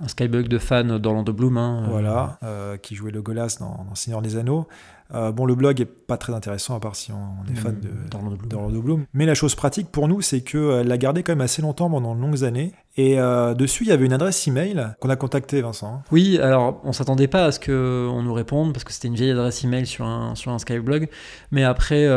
Un 0.01 0.07
Skyblog 0.07 0.47
de 0.47 0.59
fans 0.59 0.85
d'Orlando 1.01 1.33
Bloom. 1.33 1.59
Hein, 1.59 1.89
voilà, 1.91 2.39
qui 2.83 2.95
jouait 2.95 3.11
Legolas 3.11 3.57
dans, 3.59 3.85
dans 3.89 3.97
Seigneur 3.97 4.23
des 4.23 4.37
Anneaux. 4.37 4.69
Euh, 5.15 5.33
bon, 5.33 5.47
le 5.47 5.55
blog 5.55 5.81
est 5.81 5.85
pas 5.85 6.17
très 6.17 6.33
intéressant 6.33 6.75
à 6.75 6.81
part 6.81 6.97
si 6.97 7.13
on, 7.13 7.51
est 7.51 7.57
fan 7.57 7.75
mmh, 7.75 8.09
d'Orlando 8.49 8.83
Bloom. 8.83 9.05
Mais 9.15 9.27
la 9.27 9.35
chose 9.35 9.55
pratique 9.55 9.91
pour 9.91 10.09
nous, 10.09 10.21
c'est 10.21 10.41
qu'elle 10.41 10.61
euh, 10.61 10.85
l'a 10.85 10.99
gardé 10.99 11.23
quand 11.23 11.33
même 11.33 11.41
assez 11.41 11.63
longtemps 11.63 11.89
pendant 11.89 12.15
de 12.15 12.21
longues 12.21 12.45
années. 12.45 12.73
Et 12.97 13.19
euh, 13.19 13.55
dessus, 13.55 13.85
il 13.85 13.89
y 13.89 13.93
avait 13.93 14.07
une 14.07 14.13
adresse 14.13 14.47
email 14.47 14.95
qu'on 15.01 15.11
a 15.11 15.17
contactée, 15.17 15.63
Vincent. 15.63 16.03
Oui, 16.13 16.39
alors 16.39 16.81
on 16.85 16.93
s'attendait 16.93 17.27
pas 17.27 17.47
à 17.47 17.53
ce 17.53 17.61
qu'on 17.61 18.23
nous 18.23 18.33
réponde 18.33 18.73
parce 18.73 18.85
que 18.85 18.93
c'était 18.93 19.09
une 19.09 19.15
vieille 19.15 19.33
adresse 19.33 19.65
email 19.65 19.87
sur 19.87 20.05
un, 20.05 20.35
sur 20.35 20.53
un 20.53 20.59
Skyblog. 20.59 21.09
Mais 21.51 21.65
après 21.65 22.09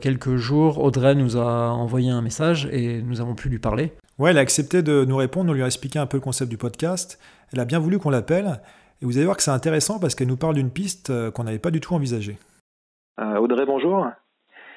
quelques 0.00 0.36
jours, 0.36 0.78
Audrey 0.82 1.14
nous 1.14 1.38
a 1.38 1.70
envoyé 1.70 2.10
un 2.10 2.20
message 2.20 2.68
et 2.70 3.00
nous 3.00 3.22
avons 3.22 3.34
pu 3.34 3.48
lui 3.48 3.58
parler. 3.58 3.92
Ouais, 4.18 4.30
elle 4.30 4.38
a 4.38 4.42
accepté 4.42 4.82
de 4.82 5.06
nous 5.06 5.16
répondre, 5.16 5.50
on 5.50 5.54
lui 5.54 5.62
a 5.62 5.66
expliqué 5.66 5.98
un 5.98 6.06
peu 6.06 6.18
le 6.18 6.22
concept 6.22 6.50
du 6.50 6.58
podcast. 6.58 7.18
Elle 7.52 7.60
a 7.60 7.64
bien 7.64 7.78
voulu 7.78 7.98
qu'on 7.98 8.10
l'appelle. 8.10 8.60
Et 9.02 9.04
vous 9.04 9.16
allez 9.16 9.26
voir 9.26 9.36
que 9.36 9.42
c'est 9.42 9.50
intéressant 9.50 10.00
parce 10.00 10.14
qu'elle 10.14 10.28
nous 10.28 10.36
parle 10.36 10.54
d'une 10.54 10.70
piste 10.70 11.10
euh, 11.10 11.30
qu'on 11.30 11.44
n'avait 11.44 11.58
pas 11.58 11.70
du 11.70 11.80
tout 11.80 11.94
envisagée. 11.94 12.36
Euh, 13.20 13.36
Audrey, 13.36 13.66
bonjour. 13.66 14.06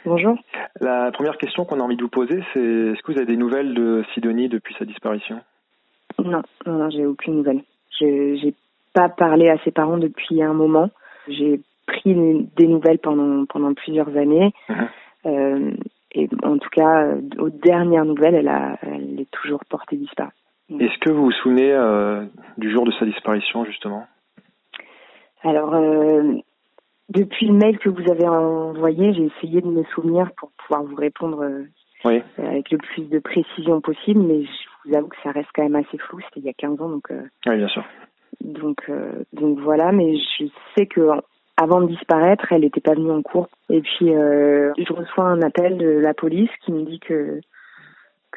Bonjour. 0.05 0.37
La 0.79 1.11
première 1.11 1.37
question 1.37 1.65
qu'on 1.65 1.79
a 1.79 1.83
envie 1.83 1.97
de 1.97 2.01
vous 2.01 2.09
poser, 2.09 2.41
c'est 2.53 2.59
est-ce 2.59 3.01
que 3.01 3.11
vous 3.11 3.17
avez 3.17 3.27
des 3.27 3.37
nouvelles 3.37 3.73
de 3.73 4.03
Sidonie 4.13 4.49
depuis 4.49 4.75
sa 4.77 4.85
disparition? 4.85 5.41
Non, 6.17 6.41
non, 6.65 6.89
j'ai 6.89 7.05
aucune 7.05 7.35
nouvelle. 7.35 7.63
Je 7.99 8.45
n'ai 8.45 8.53
pas 8.93 9.09
parlé 9.09 9.49
à 9.49 9.57
ses 9.63 9.71
parents 9.71 9.97
depuis 9.97 10.41
un 10.41 10.53
moment. 10.53 10.89
J'ai 11.27 11.61
pris 11.85 12.13
des 12.55 12.67
nouvelles 12.67 12.99
pendant, 12.99 13.45
pendant 13.45 13.73
plusieurs 13.73 14.15
années. 14.15 14.53
Mhm. 14.69 14.87
Euh, 15.25 15.71
et 16.13 16.29
en 16.43 16.57
tout 16.57 16.69
cas, 16.69 17.07
aux 17.37 17.49
dernières 17.49 18.05
nouvelles, 18.05 18.35
elle, 18.35 18.47
a, 18.47 18.77
elle 18.81 19.19
est 19.19 19.31
toujours 19.31 19.63
portée 19.69 19.97
disparue. 19.97 20.31
Est-ce 20.77 20.97
que 20.99 21.09
vous 21.09 21.25
vous 21.25 21.31
souvenez 21.31 21.71
euh, 21.71 22.25
du 22.57 22.71
jour 22.71 22.85
de 22.85 22.91
sa 22.91 23.05
disparition, 23.05 23.65
justement? 23.65 24.05
Alors, 25.41 25.73
euh, 25.73 26.33
depuis 27.09 27.47
le 27.47 27.53
mail 27.53 27.79
que 27.79 27.89
vous 27.89 28.11
avez 28.11 28.27
envoyé, 28.27 29.13
j'ai 29.13 29.25
essayé 29.25 29.61
de 29.61 29.67
me 29.67 29.83
souvenir 29.95 30.29
pour 30.37 30.51
pouvoir 30.51 30.83
vous 30.83 30.95
répondre 30.95 31.43
euh, 31.43 32.19
avec 32.37 32.69
le 32.69 32.77
plus 32.77 33.09
de 33.09 33.19
précision 33.19 33.81
possible, 33.81 34.21
mais 34.21 34.43
je 34.43 34.89
vous 34.89 34.95
avoue 34.95 35.07
que 35.07 35.21
ça 35.23 35.31
reste 35.31 35.49
quand 35.55 35.63
même 35.63 35.75
assez 35.75 35.97
flou. 35.97 36.19
C'était 36.21 36.41
il 36.41 36.45
y 36.45 36.49
a 36.49 36.53
15 36.53 36.81
ans, 36.81 36.89
donc. 36.89 37.07
oui, 37.09 37.57
bien 37.57 37.67
sûr. 37.67 37.83
Donc, 38.41 38.89
donc 39.33 39.59
voilà, 39.59 39.91
mais 39.91 40.17
je 40.17 40.45
sais 40.77 40.85
que 40.85 41.01
avant 41.57 41.81
de 41.81 41.87
disparaître, 41.87 42.45
elle 42.51 42.61
n'était 42.61 42.79
pas 42.79 42.93
venue 42.93 43.11
en 43.11 43.21
cours. 43.21 43.49
Et 43.69 43.81
puis, 43.81 44.07
je 44.07 44.93
reçois 44.93 45.25
un 45.25 45.41
appel 45.41 45.77
de 45.77 45.89
la 45.89 46.13
police 46.13 46.51
qui 46.63 46.71
me 46.71 46.83
dit 46.83 46.99
que 46.99 47.41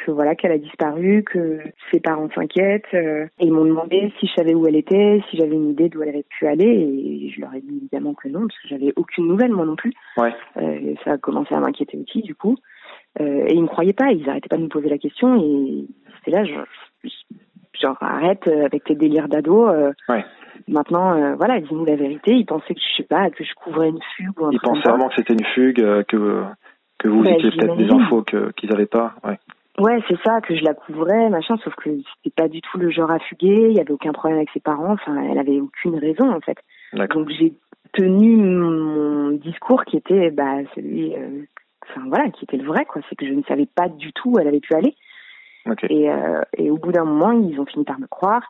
que 0.04 0.11
voilà 0.11 0.35
qu'elle 0.35 0.52
a 0.52 0.59
disparu, 0.59 1.23
que 1.25 1.61
ses 1.90 2.00
parents 2.00 2.28
s'inquiètent 2.35 2.94
euh, 2.94 3.26
et 3.38 3.47
ils 3.47 3.52
m'ont 3.52 3.64
demandé 3.64 4.12
si 4.18 4.26
je 4.26 4.32
savais 4.35 4.54
où 4.54 4.66
elle 4.66 4.76
était, 4.76 5.21
si 5.30 5.37
j'avais 5.37 5.54
une 5.54 5.71
idée 5.71 5.88
d'où 5.88 6.02
elle 6.02 6.11
avait 6.11 6.25
pu 6.28 6.47
aller 6.47 6.66
et 6.66 7.30
je 7.30 7.40
leur 7.40 7.54
ai 7.54 7.61
dit 7.61 7.76
évidemment 7.76 8.14
que 8.14 8.28
non 8.28 8.40
parce 8.40 8.59
que 8.61 8.68
j'avais 8.68 8.92
aucune 8.97 9.28
nouvelle 9.28 9.52
moi 9.52 9.64
non 9.64 9.76
plus. 9.76 9.92
Ouais. 10.16 10.35
Euh, 10.56 10.94
ça 11.04 11.12
a 11.12 11.18
commencé 11.18 11.54
à 11.54 11.61
m'inquiéter 11.61 11.99
aussi 11.99 12.23
du 12.23 12.35
coup 12.35 12.56
euh, 13.21 13.47
et 13.47 13.54
ils 13.54 13.62
me 13.62 13.68
croyaient 13.68 13.92
pas, 13.92 14.11
ils 14.12 14.28
arrêtaient 14.28 14.49
pas 14.49 14.56
de 14.56 14.64
me 14.64 14.68
poser 14.68 14.88
la 14.88 14.99
question 14.99 15.37
et 15.37 15.87
c'était 16.16 16.37
là 16.37 16.44
genre 17.80 17.97
arrête 18.00 18.47
avec 18.47 18.85
tes 18.85 18.94
délires 18.94 19.28
d'ado. 19.28 19.68
ouais. 20.09 20.25
Maintenant, 20.68 21.35
voilà, 21.37 21.59
dis-nous 21.61 21.85
la 21.85 21.97
vérité. 21.97 22.32
Il 22.35 22.44
pensait 22.44 22.75
que 22.75 22.80
je 22.80 23.02
sais 23.02 23.09
pas, 23.09 23.30
que 23.30 23.42
je 23.42 23.52
couvrais 23.54 23.88
une 23.88 23.99
fugue 24.16 24.38
ou 24.38 24.44
un 24.44 24.50
Il 24.52 24.61
pensait 24.61 24.88
vraiment 24.88 25.09
que 25.09 25.14
c'était 25.16 25.32
une 25.32 25.44
fugue, 25.47 26.04
que 26.04 26.44
que 27.02 27.09
vous 27.09 27.23
bah, 27.25 27.32
étiez 27.32 27.50
peut-être 27.50 27.76
des 27.76 27.90
infos 27.90 28.23
qu'ils 28.23 28.71
n'avaient 28.71 28.87
pas. 28.87 29.14
Ouais. 29.25 29.38
Ouais, 29.79 29.99
c'est 30.07 30.21
ça, 30.23 30.41
que 30.43 30.55
je 30.55 30.62
la 30.62 30.75
couvrais, 30.75 31.31
machin, 31.31 31.57
sauf 31.64 31.75
que 31.76 31.88
c'était 32.17 32.35
pas 32.37 32.49
du 32.49 32.61
tout 32.61 32.79
le 32.79 32.91
genre 32.91 33.11
à 33.11 33.19
fuguer, 33.19 33.69
il 33.71 33.76
y 33.76 33.81
avait 33.81 33.93
aucun 33.93 34.12
problème 34.12 34.37
avec 34.38 34.50
ses 34.52 34.61
parents, 34.61 34.93
enfin, 34.93 35.17
elle 35.31 35.38
avait 35.38 35.61
aucune 35.61 35.99
raison, 35.99 36.31
en 36.31 36.41
fait. 36.41 36.59
Donc 37.14 37.31
j'ai 37.31 37.55
tenu 37.93 38.37
mon 38.37 39.31
discours 39.31 39.85
qui 39.85 39.97
était, 39.97 40.31
bah, 40.31 40.59
celui, 40.75 41.14
euh, 41.14 41.45
enfin, 41.88 42.02
voilà, 42.07 42.29
qui 42.31 42.45
était 42.45 42.59
le 42.59 42.67
vrai, 42.67 42.85
quoi. 42.85 43.00
C'est 43.09 43.17
que 43.17 43.26
je 43.26 43.33
ne 43.33 43.43
savais 43.45 43.67
pas 43.67 43.88
du 43.88 44.12
tout 44.12 44.33
où 44.33 44.38
elle 44.38 44.49
avait 44.49 44.61
pu 44.61 44.75
aller. 44.75 44.95
Et, 45.88 46.11
euh, 46.11 46.43
et 46.59 46.71
au 46.71 46.76
bout 46.76 46.93
d'un 46.93 47.05
moment, 47.05 47.33
ils 47.33 47.59
ont 47.59 47.67
fini 47.67 47.85
par 47.85 47.99
me 47.99 48.07
croire. 48.07 48.43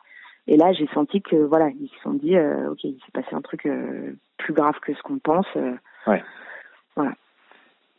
Et 0.47 0.57
là, 0.57 0.73
j'ai 0.73 0.87
senti 0.93 1.21
que, 1.21 1.37
voilà, 1.37 1.69
ils 1.69 1.89
se 1.89 1.99
sont 2.03 2.13
dit, 2.13 2.35
euh, 2.35 2.71
ok, 2.71 2.83
il 2.83 2.99
s'est 3.05 3.11
passé 3.13 3.33
un 3.33 3.41
truc 3.41 3.65
plus 4.37 4.53
grave 4.53 4.77
que 4.81 4.93
ce 4.93 5.01
qu'on 5.03 5.19
pense. 5.19 5.47
ouais. 5.55 6.23
Voilà. 6.95 7.13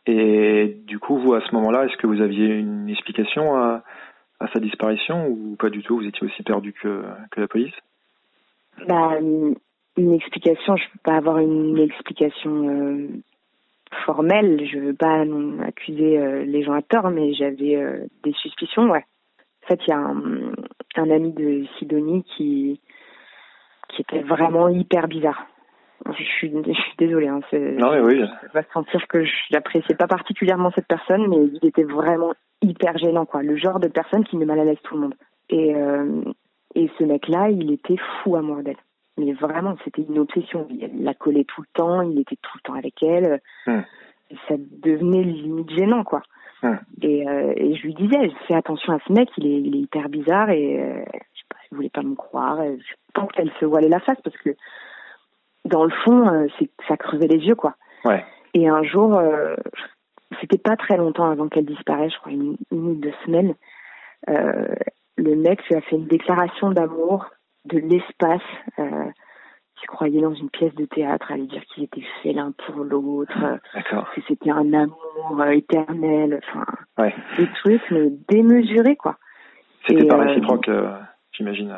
Et 0.07 0.77
du 0.85 0.99
coup, 0.99 1.17
vous, 1.17 1.33
à 1.33 1.41
ce 1.41 1.53
moment-là, 1.55 1.85
est-ce 1.85 1.97
que 1.97 2.07
vous 2.07 2.21
aviez 2.21 2.47
une 2.47 2.89
explication 2.89 3.55
à, 3.55 3.83
à, 4.39 4.47
sa 4.53 4.59
disparition 4.59 5.27
ou 5.27 5.55
pas 5.57 5.69
du 5.69 5.81
tout? 5.81 5.97
Vous 5.97 6.05
étiez 6.05 6.27
aussi 6.27 6.43
perdu 6.43 6.73
que, 6.73 7.03
la 7.35 7.47
police? 7.47 7.73
Bah, 8.87 9.17
Une 9.19 10.13
explication, 10.13 10.75
je 10.75 10.83
ne 10.83 10.89
peux 10.89 10.99
pas 11.03 11.15
avoir 11.15 11.39
une 11.39 11.79
explication 11.79 12.69
euh, 12.69 13.07
formelle. 14.05 14.67
Je 14.71 14.77
ne 14.77 14.85
veux 14.87 14.93
pas 14.93 15.23
accuser 15.65 16.19
euh, 16.19 16.45
les 16.45 16.63
gens 16.63 16.73
à 16.73 16.81
tort, 16.81 17.09
mais 17.09 17.33
j'avais 17.33 17.75
euh, 17.75 18.05
des 18.23 18.33
suspicions, 18.33 18.89
ouais. 18.91 19.05
En 19.63 19.67
fait, 19.67 19.79
il 19.87 19.89
y 19.89 19.93
a 19.93 19.97
un, 19.97 20.53
un 20.97 21.09
ami 21.09 21.31
de 21.33 21.65
Sidonie 21.79 22.23
qui, 22.35 22.79
qui 23.89 24.01
était 24.01 24.21
vraiment 24.21 24.69
hyper 24.69 25.07
bizarre. 25.07 25.47
Je 26.17 26.23
suis, 26.23 26.51
je 26.51 26.73
suis 26.73 26.93
désolée. 26.97 27.27
Hein, 27.27 27.39
non, 27.53 27.91
mais 27.91 28.01
oui. 28.01 28.21
va 28.53 28.61
sentir 28.73 29.07
que 29.07 29.23
je 29.23 29.31
n'appréciais 29.51 29.95
pas 29.95 30.07
particulièrement 30.07 30.71
cette 30.75 30.87
personne, 30.87 31.27
mais 31.27 31.37
il 31.37 31.67
était 31.67 31.83
vraiment 31.83 32.33
hyper 32.61 32.97
gênant, 32.97 33.25
quoi. 33.25 33.43
Le 33.43 33.55
genre 33.55 33.79
de 33.79 33.87
personne 33.87 34.23
qui 34.23 34.37
met 34.37 34.45
mal 34.45 34.59
à 34.59 34.65
l'aise 34.65 34.77
tout 34.83 34.95
le 34.95 35.01
monde. 35.01 35.15
Et, 35.49 35.75
euh, 35.75 36.23
et 36.75 36.89
ce 36.97 37.03
mec-là, 37.03 37.49
il 37.49 37.71
était 37.71 37.97
fou 37.97 38.35
amoureux 38.35 38.63
d'elle. 38.63 38.77
Mais 39.17 39.31
vraiment, 39.33 39.75
c'était 39.83 40.01
une 40.01 40.19
obsession. 40.19 40.67
Il 40.69 41.03
la 41.03 41.13
collait 41.13 41.45
tout 41.45 41.61
le 41.61 41.67
temps, 41.73 42.01
il 42.01 42.19
était 42.19 42.37
tout 42.41 42.57
le 42.57 42.61
temps 42.61 42.77
avec 42.77 43.01
elle. 43.01 43.41
Et 43.67 44.35
ça 44.47 44.55
devenait 44.57 45.23
limite 45.23 45.69
gênant, 45.71 46.03
quoi. 46.03 46.21
Et, 47.01 47.27
euh, 47.27 47.53
et 47.55 47.75
je 47.75 47.83
lui 47.83 47.93
disais, 47.93 48.31
fais 48.47 48.55
attention 48.55 48.93
à 48.93 48.99
ce 49.07 49.13
mec, 49.13 49.29
il 49.37 49.45
est, 49.45 49.61
il 49.61 49.75
est 49.75 49.79
hyper 49.81 50.09
bizarre 50.09 50.49
et 50.49 50.81
euh, 50.81 51.03
je 51.05 51.39
sais 51.39 51.45
pas, 51.47 51.57
je 51.69 51.75
voulais 51.75 51.89
pas 51.89 52.01
me 52.01 52.15
croire. 52.15 52.57
Je 52.63 52.93
pense 53.13 53.31
qu'elle 53.33 53.51
se 53.59 53.65
voilait 53.65 53.89
la 53.89 53.99
face 53.99 54.19
parce 54.23 54.37
que 54.37 54.49
dans 55.65 55.83
le 55.83 55.91
fond, 56.03 56.27
euh, 56.27 56.47
c'est 56.57 56.69
ça 56.87 56.95
crevait 56.95 57.27
les 57.27 57.39
yeux, 57.39 57.55
quoi. 57.55 57.75
Ouais. 58.05 58.23
Et 58.53 58.69
un 58.69 58.83
jour, 58.83 59.15
euh, 59.15 59.55
c'était 60.39 60.57
pas 60.57 60.77
très 60.77 60.95
longtemps 60.97 61.29
avant 61.29 61.49
qu'elle 61.49 61.65
disparaisse, 61.65 62.13
je 62.13 62.19
crois 62.19 62.31
une, 62.31 62.55
une 62.71 62.91
ou 62.91 62.95
deux 62.95 63.13
semaines, 63.25 63.55
euh, 64.29 64.67
le 65.17 65.35
mec 65.35 65.65
lui 65.67 65.75
a 65.75 65.81
fait 65.81 65.95
une 65.95 66.07
déclaration 66.07 66.69
d'amour 66.69 67.25
de 67.65 67.79
l'espace. 67.79 68.41
Euh, 68.79 69.05
il 69.83 69.87
croyait 69.87 70.21
dans 70.21 70.33
une 70.33 70.49
pièce 70.49 70.73
de 70.73 70.85
théâtre, 70.85 71.31
à 71.31 71.35
lui 71.35 71.47
dire 71.47 71.61
qu'il 71.65 71.83
était 71.83 72.01
l'un 72.33 72.53
pour 72.53 72.83
l'autre, 72.83 73.37
que 74.15 74.21
c'était 74.27 74.49
un 74.49 74.73
amour 74.73 75.45
éternel, 75.51 76.39
enfin, 76.41 76.65
ouais. 76.97 77.13
des 77.37 77.47
trucs 77.59 77.91
mais 77.91 78.09
démesurés, 78.29 78.95
quoi. 78.95 79.17
C'était 79.85 80.07
pas 80.07 80.17
réciproque, 80.17 80.71
j'imagine. 81.33 81.77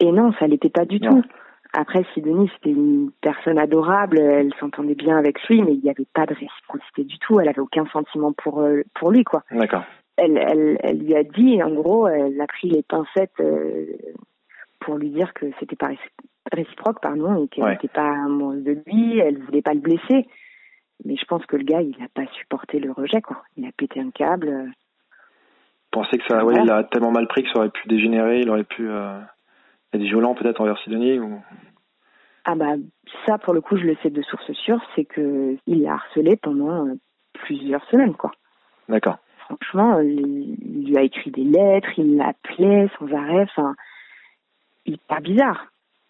Et 0.00 0.12
non, 0.12 0.32
ça 0.38 0.46
l'était 0.48 0.68
pas 0.68 0.84
du 0.84 1.00
tout. 1.00 1.22
Après, 1.72 2.04
Sidonie, 2.14 2.50
c'était 2.54 2.70
une 2.70 3.10
personne 3.20 3.58
adorable, 3.58 4.18
elle 4.18 4.54
s'entendait 4.58 4.94
bien 4.94 5.18
avec 5.18 5.42
lui, 5.48 5.62
mais 5.62 5.74
il 5.74 5.80
n'y 5.80 5.90
avait 5.90 6.06
pas 6.14 6.24
de 6.24 6.34
réciprocité 6.34 7.04
du 7.04 7.18
tout. 7.18 7.40
Elle 7.40 7.48
avait 7.48 7.60
aucun 7.60 7.86
sentiment 7.86 8.32
pour 8.32 8.60
euh, 8.60 8.82
pour 8.94 9.10
lui, 9.10 9.24
quoi. 9.24 9.42
D'accord. 9.50 9.84
Elle, 10.16 10.38
elle, 10.38 10.78
elle 10.82 10.98
lui 10.98 11.14
a 11.14 11.22
dit, 11.22 11.62
en 11.62 11.70
gros, 11.70 12.08
elle 12.08 12.40
a 12.40 12.46
pris 12.46 12.70
les 12.70 12.82
pincettes 12.82 13.38
euh, 13.40 13.86
pour 14.80 14.96
lui 14.96 15.10
dire 15.10 15.32
que 15.34 15.46
c'était 15.60 15.76
pas 15.76 15.90
réciproque, 16.52 17.00
pardon, 17.00 17.44
et 17.44 17.48
qu'elle 17.48 17.68
n'était 17.68 17.88
pas 17.88 18.10
amoureuse 18.10 18.64
de 18.64 18.78
lui, 18.86 19.18
elle 19.18 19.38
voulait 19.38 19.62
pas 19.62 19.74
le 19.74 19.80
blesser. 19.80 20.26
Mais 21.04 21.16
je 21.16 21.24
pense 21.26 21.44
que 21.46 21.56
le 21.56 21.64
gars, 21.64 21.82
il 21.82 21.96
n'a 22.00 22.08
pas 22.12 22.26
supporté 22.32 22.80
le 22.80 22.90
rejet, 22.90 23.20
quoi. 23.20 23.42
Il 23.56 23.66
a 23.66 23.70
pété 23.76 24.00
un 24.00 24.10
câble. 24.10 24.72
Pensez 25.92 26.18
que 26.18 26.24
ça, 26.28 26.42
il 26.42 26.70
a 26.70 26.84
tellement 26.84 27.12
mal 27.12 27.28
pris 27.28 27.44
que 27.44 27.50
ça 27.50 27.58
aurait 27.58 27.70
pu 27.70 27.86
dégénérer, 27.88 28.40
il 28.40 28.50
aurait 28.50 28.64
pu. 28.64 28.88
Euh 28.88 29.20
il 29.92 29.96
y 29.96 30.02
a 30.02 30.04
des 30.04 30.10
violents 30.10 30.34
peut-être 30.34 30.60
envers 30.60 30.78
Sidonie 30.78 31.18
ou... 31.18 31.40
Ah 32.44 32.54
bah 32.54 32.76
ça 33.26 33.38
pour 33.38 33.52
le 33.52 33.60
coup 33.60 33.76
je 33.76 33.84
le 33.84 33.96
sais 34.02 34.10
de 34.10 34.22
source 34.22 34.50
sûre, 34.52 34.80
c'est 34.94 35.04
que 35.04 35.56
il 35.66 35.82
l'a 35.82 35.94
harcelé 35.94 36.36
pendant 36.36 36.86
euh, 36.86 36.94
plusieurs 37.34 37.84
semaines 37.90 38.14
quoi. 38.14 38.32
D'accord. 38.88 39.18
Franchement, 39.40 40.00
il, 40.00 40.86
lui 40.86 40.96
a 40.96 41.02
écrit 41.02 41.30
des 41.30 41.44
lettres, 41.44 41.88
il 41.98 42.16
l'appelait 42.16 42.88
sans 42.98 43.10
arrêt, 43.12 43.42
enfin 43.42 43.74
hyper 44.86 45.20
bizarre. 45.20 45.66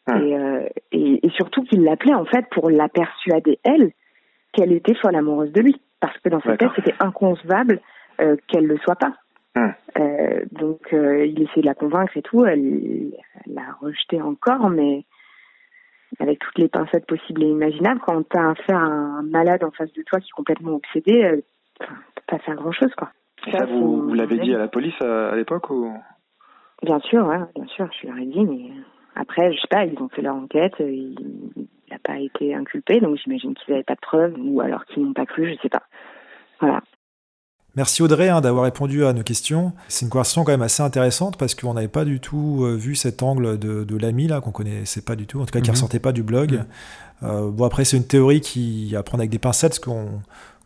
Hum. 0.09 0.23
Et, 0.23 0.37
euh, 0.37 0.69
et, 0.93 1.27
et, 1.27 1.31
surtout 1.31 1.63
qu'il 1.65 1.83
l'appelait 1.83 2.15
en 2.15 2.25
fait 2.25 2.47
pour 2.51 2.71
la 2.71 2.89
persuader 2.89 3.59
elle 3.63 3.93
qu'elle 4.53 4.73
était 4.73 4.95
folle 4.95 5.17
amoureuse 5.17 5.53
de 5.53 5.61
lui, 5.61 5.81
parce 6.01 6.17
que 6.19 6.29
dans 6.29 6.41
sa 6.41 6.57
tête 6.57 6.71
c'était 6.77 6.95
inconcevable 7.01 7.81
euh, 8.21 8.37
qu'elle 8.49 8.67
le 8.67 8.79
soit 8.79 8.97
pas. 8.97 9.15
Hum. 9.57 9.75
Euh, 9.99 10.45
donc 10.53 10.93
euh, 10.93 11.27
il 11.27 11.43
essaie 11.43 11.61
de 11.61 11.67
la 11.67 11.75
convaincre 11.75 12.17
et 12.17 12.23
tout, 12.23 12.45
elle 12.45 13.13
l'a 13.47 13.73
rejeté 13.81 14.21
encore, 14.21 14.71
mais 14.71 15.05
avec 16.21 16.39
toutes 16.39 16.59
les 16.59 16.69
pincettes 16.69 17.07
possibles 17.07 17.43
et 17.43 17.49
imaginables, 17.49 18.01
quand 18.01 18.23
tu 18.29 18.39
as 18.39 18.51
affaire 18.51 18.79
à 18.79 18.87
un 18.87 19.23
malade 19.23 19.65
en 19.65 19.71
face 19.71 19.93
de 19.93 20.03
toi 20.03 20.21
qui 20.21 20.29
est 20.29 20.37
complètement 20.37 20.75
obsédé, 20.75 21.25
euh, 21.25 21.41
pas 22.27 22.39
faire 22.39 22.55
grand 22.55 22.73
chose 22.73 22.95
quoi. 22.97 23.11
ça, 23.51 23.65
vous, 23.67 24.09
vous 24.09 24.15
l'avez 24.15 24.39
dit 24.39 24.55
à 24.55 24.59
la 24.59 24.69
police 24.69 25.01
à, 25.01 25.35
l'époque 25.35 25.71
ou? 25.71 25.93
Bien 26.83 27.01
sûr, 27.01 27.27
ouais, 27.27 27.39
bien 27.57 27.67
sûr, 27.67 27.89
je 28.01 28.07
leur 28.07 28.19
ai 28.19 28.27
dit, 28.27 28.45
mais 28.45 28.71
après, 29.17 29.53
je 29.53 29.61
sais 29.61 29.67
pas, 29.69 29.85
ils 29.85 30.01
ont 30.01 30.09
fait 30.09 30.23
leur 30.23 30.37
enquête, 30.37 30.75
il 30.79 31.17
n'a 31.91 31.99
pas 31.99 32.19
été 32.21 32.55
inculpé, 32.55 33.01
donc 33.01 33.17
j'imagine 33.17 33.55
qu'ils 33.55 33.73
n'avaient 33.73 33.85
pas 33.85 33.97
de 33.97 34.01
preuves, 34.01 34.35
ou 34.39 34.61
alors 34.61 34.85
qu'ils 34.85 35.05
n'ont 35.05 35.13
pas 35.13 35.27
cru, 35.27 35.49
je 35.49 35.61
sais 35.61 35.69
pas. 35.69 35.83
Voilà. 36.61 36.83
Merci 37.79 38.03
Audrey 38.03 38.29
hein, 38.29 38.41
d'avoir 38.41 38.65
répondu 38.65 39.05
à 39.05 39.13
nos 39.13 39.23
questions. 39.23 39.73
C'est 39.87 40.05
une 40.05 40.11
conversation 40.11 40.43
quand 40.43 40.51
même 40.51 40.63
assez 40.63 40.83
intéressante 40.83 41.37
parce 41.37 41.55
qu'on 41.55 41.75
n'avait 41.75 41.87
pas 41.87 42.05
du 42.05 42.19
tout 42.19 42.65
euh, 42.65 42.75
vu 42.75 42.97
cet 42.97 43.23
angle 43.23 43.57
de, 43.57 43.85
de 43.85 43.97
l'ami 43.97 44.27
là 44.27 44.41
qu'on 44.41 44.51
connaissait 44.51 45.01
pas 45.01 45.15
du 45.15 45.29
tout, 45.29 45.41
en 45.41 45.47
tout 45.47 45.53
cas 45.53 45.61
qui 45.61 45.67
ne 45.67 45.69
mhm. 45.69 45.75
ressortait 45.77 46.01
pas 46.01 46.11
du 46.11 46.25
blog. 46.25 46.65
Euh, 47.23 47.49
bon 47.53 47.65
après 47.65 47.85
c'est 47.85 47.97
une 47.97 48.05
théorie 48.05 48.41
qui 48.41 48.97
à 48.97 49.05
prendre 49.05 49.21
avec 49.21 49.31
des 49.31 49.39
pincettes 49.39 49.71
parce 49.71 49.79
qu'on 49.79 50.09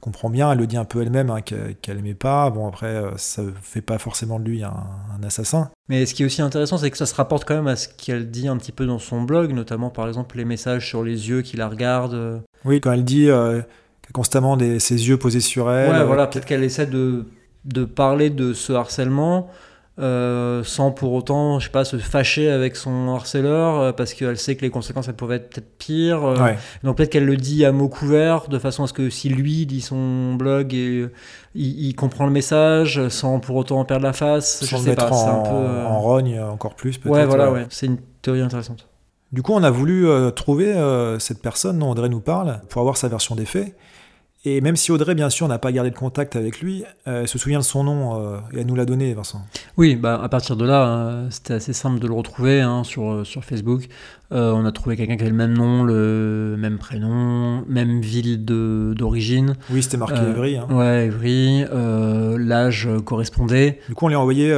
comprend 0.01 0.31
bien, 0.31 0.53
elle 0.53 0.59
le 0.59 0.67
dit 0.67 0.79
un 0.79 0.87
peu 0.87 1.03
elle-même 1.03 1.29
hein, 1.29 1.43
qu'elle 1.43 1.97
n'aimait 1.97 2.15
pas. 2.15 2.49
Bon 2.49 2.67
après 2.67 2.87
euh, 2.87 3.11
ça 3.19 3.43
fait 3.61 3.83
pas 3.83 3.99
forcément 3.99 4.41
de 4.41 4.45
lui 4.47 4.65
un, 4.65 4.73
assassin. 5.23 5.71
Mais 5.91 6.07
ce 6.07 6.15
qui 6.15 6.23
est 6.23 6.27
aussi 6.27 6.41
intéressant 6.41 6.79
c'est 6.79 6.91
que 6.91 6.97
ça 6.97 7.05
se 7.05 7.15
rapporte 7.15 7.45
quand 7.45 7.57
même 7.57 7.69
à 7.69 7.77
ce 7.77 7.89
qu'elle 7.89 8.31
dit 8.31 8.49
un 8.49 8.57
petit 8.57 8.73
peu 8.73 8.87
dans 8.87 8.99
son 8.99 9.21
blog, 9.21 9.53
notamment 9.53 9.91
par 9.91 10.09
exemple 10.09 10.39
les 10.39 10.47
messages 10.47 10.89
sur 10.89 11.03
les 11.05 11.29
yeux 11.29 11.43
qui 11.43 11.59
la 11.59 11.69
regardent. 11.69 12.43
Oui 12.65 12.81
quand 12.81 12.93
elle 12.93 13.05
dit 13.05 13.29
constamment 14.13 14.59
ses 14.59 15.09
yeux 15.09 15.17
posés 15.17 15.41
sur 15.41 15.71
elle. 15.71 15.91
Ouais, 15.91 16.05
voilà, 16.05 16.27
peut-être 16.27 16.45
qu'elle 16.45 16.65
essaie 16.65 16.87
de, 16.87 17.27
de 17.65 17.85
parler 17.85 18.31
de 18.31 18.53
ce 18.53 18.73
harcèlement 18.73 19.51
euh, 19.99 20.65
sans 20.65 20.91
pour 20.91 21.13
autant, 21.13 21.59
je 21.59 21.67
sais 21.67 21.71
pas, 21.71 21.85
se 21.85 21.99
fâcher 21.99 22.49
avec 22.49 22.77
son 22.77 23.11
harceleur 23.11 23.79
euh, 23.79 23.93
parce 23.93 24.15
qu'elle 24.15 24.39
sait 24.39 24.57
que 24.57 24.63
les 24.63 24.71
conséquences 24.71 25.09
elles 25.09 25.15
pouvaient 25.15 25.37
être 25.37 25.51
peut-être 25.51 25.77
pires. 25.77 26.25
Euh. 26.25 26.55
Donc 26.83 26.97
peut-être 26.97 27.11
qu'elle 27.11 27.27
le 27.27 27.37
dit 27.37 27.67
à 27.67 27.73
mots 27.73 27.91
couverts 27.91 28.49
de 28.49 28.59
façon 28.59 28.85
à 28.85 28.87
ce 28.87 28.95
que 28.95 29.11
si 29.11 29.29
lui 29.29 29.67
dit 29.67 29.83
son 29.83 30.35
blog 30.35 30.73
et 30.73 31.09
il, 31.55 31.95
comprend 31.95 32.25
le 32.25 32.33
message 32.33 33.07
sans 33.09 33.39
pour 33.39 33.57
autant 33.57 33.81
en 33.81 33.85
perdre 33.85 34.05
la 34.05 34.15
face, 34.15 34.65
sans 34.65 34.79
je 34.79 34.83
sais 34.83 34.95
pas, 34.95 35.11
en, 35.11 35.41
un 35.41 35.43
peu, 35.43 35.87
en 35.87 36.01
rogne 36.01 36.41
encore 36.41 36.75
plus 36.75 36.97
peut-être. 36.97 37.15
Ouais, 37.15 37.27
voilà, 37.27 37.53
ouais. 37.53 37.67
c'est 37.69 37.85
une 37.85 37.99
théorie 38.23 38.41
intéressante. 38.41 38.89
Du 39.31 39.43
coup, 39.43 39.53
on 39.53 39.63
a 39.63 39.71
voulu 39.71 40.07
trouver 40.35 40.75
cette 41.19 41.43
personne 41.43 41.79
dont 41.79 41.91
André 41.91 42.09
nous 42.09 42.21
parle 42.21 42.61
pour 42.71 42.81
avoir 42.81 42.97
sa 42.97 43.09
version 43.09 43.35
des 43.35 43.47
faits. 43.47 43.75
Et 44.45 44.61
même 44.61 44.75
si 44.75 44.91
Audrey, 44.91 45.15
bien 45.15 45.31
sûr, 45.31 45.47
n'a 45.47 45.61
pas 45.61 45.71
gardé 45.71 45.91
de 45.91 45.97
contact 45.97 46.35
avec 46.35 46.61
lui, 46.61 46.83
euh, 47.07 47.21
elle 47.21 47.29
se 47.29 47.39
souvient 47.39 47.61
de 47.61 47.65
son 47.65 47.85
nom 47.85 48.19
euh, 48.21 48.39
et 48.53 48.61
elle 48.61 48.67
nous 48.67 48.75
l'a 48.75 48.85
donné, 48.85 49.15
Vincent. 49.15 49.41
Oui, 49.77 49.95
bah, 49.95 50.21
à 50.21 50.29
partir 50.29 50.57
de 50.57 50.65
là, 50.65 50.85
hein, 50.85 51.31
c'était 51.31 51.55
assez 51.55 51.73
simple 51.73 52.01
de 52.01 52.09
le 52.09 52.13
retrouver 52.13 52.61
hein, 52.61 52.83
sur, 52.83 53.13
euh, 53.13 53.25
sur 53.25 53.45
Facebook. 53.45 53.87
on 54.33 54.65
a 54.65 54.73
trouvé 54.73 54.97
quelqu'un 54.97 55.17
qui 55.17 55.23
avait 55.23 55.31
le 55.31 55.37
même 55.37 55.57
nom, 55.57 55.85
le 55.85 56.57
même 56.59 56.79
prénom, 56.79 57.65
même 57.69 58.01
ville 58.01 58.45
d'origine. 58.45 59.55
Oui, 59.71 59.81
c'était 59.81 59.97
marqué 59.97 60.21
Evry. 60.21 60.57
Hein. 60.57 60.67
Ouais, 60.71 61.07
Evry. 61.07 61.65
L'âge 62.45 62.89
correspondait. 63.05 63.79
Du 63.89 63.95
coup, 63.95 64.07
on 64.07 64.09
lui 64.09 64.17
a 64.17 64.21
envoyé 64.21 64.53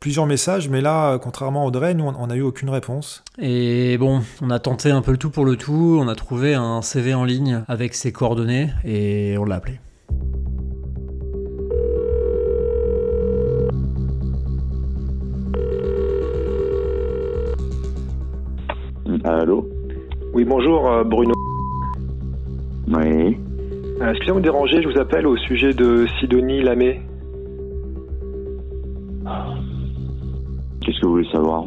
plusieurs 0.00 0.26
messages, 0.26 0.68
mais 0.68 0.80
là, 0.80 1.18
contrairement 1.18 1.64
à 1.64 1.66
Audrey, 1.66 1.94
nous, 1.94 2.04
on 2.04 2.26
n'a 2.26 2.36
eu 2.36 2.42
aucune 2.42 2.70
réponse. 2.70 3.24
Et 3.38 3.98
bon, 3.98 4.22
on 4.42 4.50
a 4.50 4.58
tenté 4.58 4.90
un 4.90 5.02
peu 5.02 5.12
le 5.12 5.18
tout 5.18 5.30
pour 5.30 5.44
le 5.44 5.56
tout. 5.56 5.98
On 6.00 6.08
a 6.08 6.14
trouvé 6.14 6.54
un 6.54 6.82
CV 6.82 7.14
en 7.14 7.24
ligne 7.24 7.62
avec 7.68 7.94
ses 7.94 8.12
coordonnées 8.12 8.70
et 8.84 9.36
on 9.38 9.44
l'a 9.44 9.56
appelé. 9.56 9.80
Allô? 19.24 19.68
Oui, 20.32 20.44
bonjour 20.44 20.90
euh, 20.90 21.04
Bruno. 21.04 21.34
Oui. 22.88 23.36
Euh, 24.00 24.10
excusez-moi 24.10 24.26
de 24.26 24.32
vous 24.32 24.40
déranger, 24.40 24.82
je 24.82 24.88
vous 24.88 24.98
appelle 24.98 25.26
au 25.26 25.36
sujet 25.36 25.72
de 25.72 26.06
Sidonie 26.20 26.62
Lamé. 26.62 27.00
Qu'est-ce 30.88 31.00
que 31.00 31.06
vous 31.06 31.12
voulez 31.12 31.30
savoir 31.30 31.66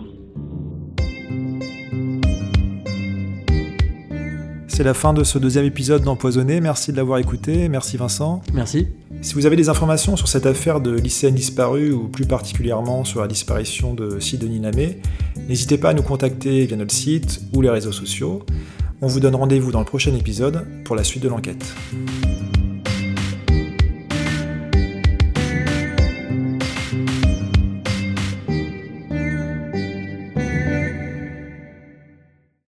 C'est 4.65 4.83
la 4.83 4.95
fin 4.95 5.13
de 5.13 5.23
ce 5.23 5.37
deuxième 5.37 5.65
épisode 5.65 6.01
d'Empoisonné. 6.01 6.59
Merci 6.59 6.91
de 6.91 6.97
l'avoir 6.97 7.19
écouté. 7.19 7.69
Merci 7.69 7.97
Vincent. 7.97 8.41
Merci. 8.51 8.87
Si 9.21 9.35
vous 9.35 9.45
avez 9.45 9.55
des 9.55 9.69
informations 9.69 10.15
sur 10.15 10.27
cette 10.27 10.47
affaire 10.47 10.81
de 10.81 10.95
lycéenne 10.95 11.35
disparue 11.35 11.91
ou 11.91 12.07
plus 12.07 12.25
particulièrement 12.25 13.03
sur 13.03 13.21
la 13.21 13.27
disparition 13.27 13.93
de 13.93 14.19
Sidonie 14.19 14.59
Lamé, 14.59 14.97
n'hésitez 15.47 15.77
pas 15.77 15.89
à 15.89 15.93
nous 15.93 16.01
contacter 16.01 16.65
via 16.65 16.75
notre 16.75 16.95
site 16.95 17.41
ou 17.53 17.61
les 17.61 17.69
réseaux 17.69 17.91
sociaux. 17.91 18.41
On 19.03 19.07
vous 19.07 19.19
donne 19.19 19.35
rendez-vous 19.35 19.71
dans 19.71 19.81
le 19.81 19.85
prochain 19.85 20.15
épisode 20.15 20.65
pour 20.83 20.95
la 20.95 21.03
suite 21.03 21.21
de 21.21 21.29
l'enquête. 21.29 21.75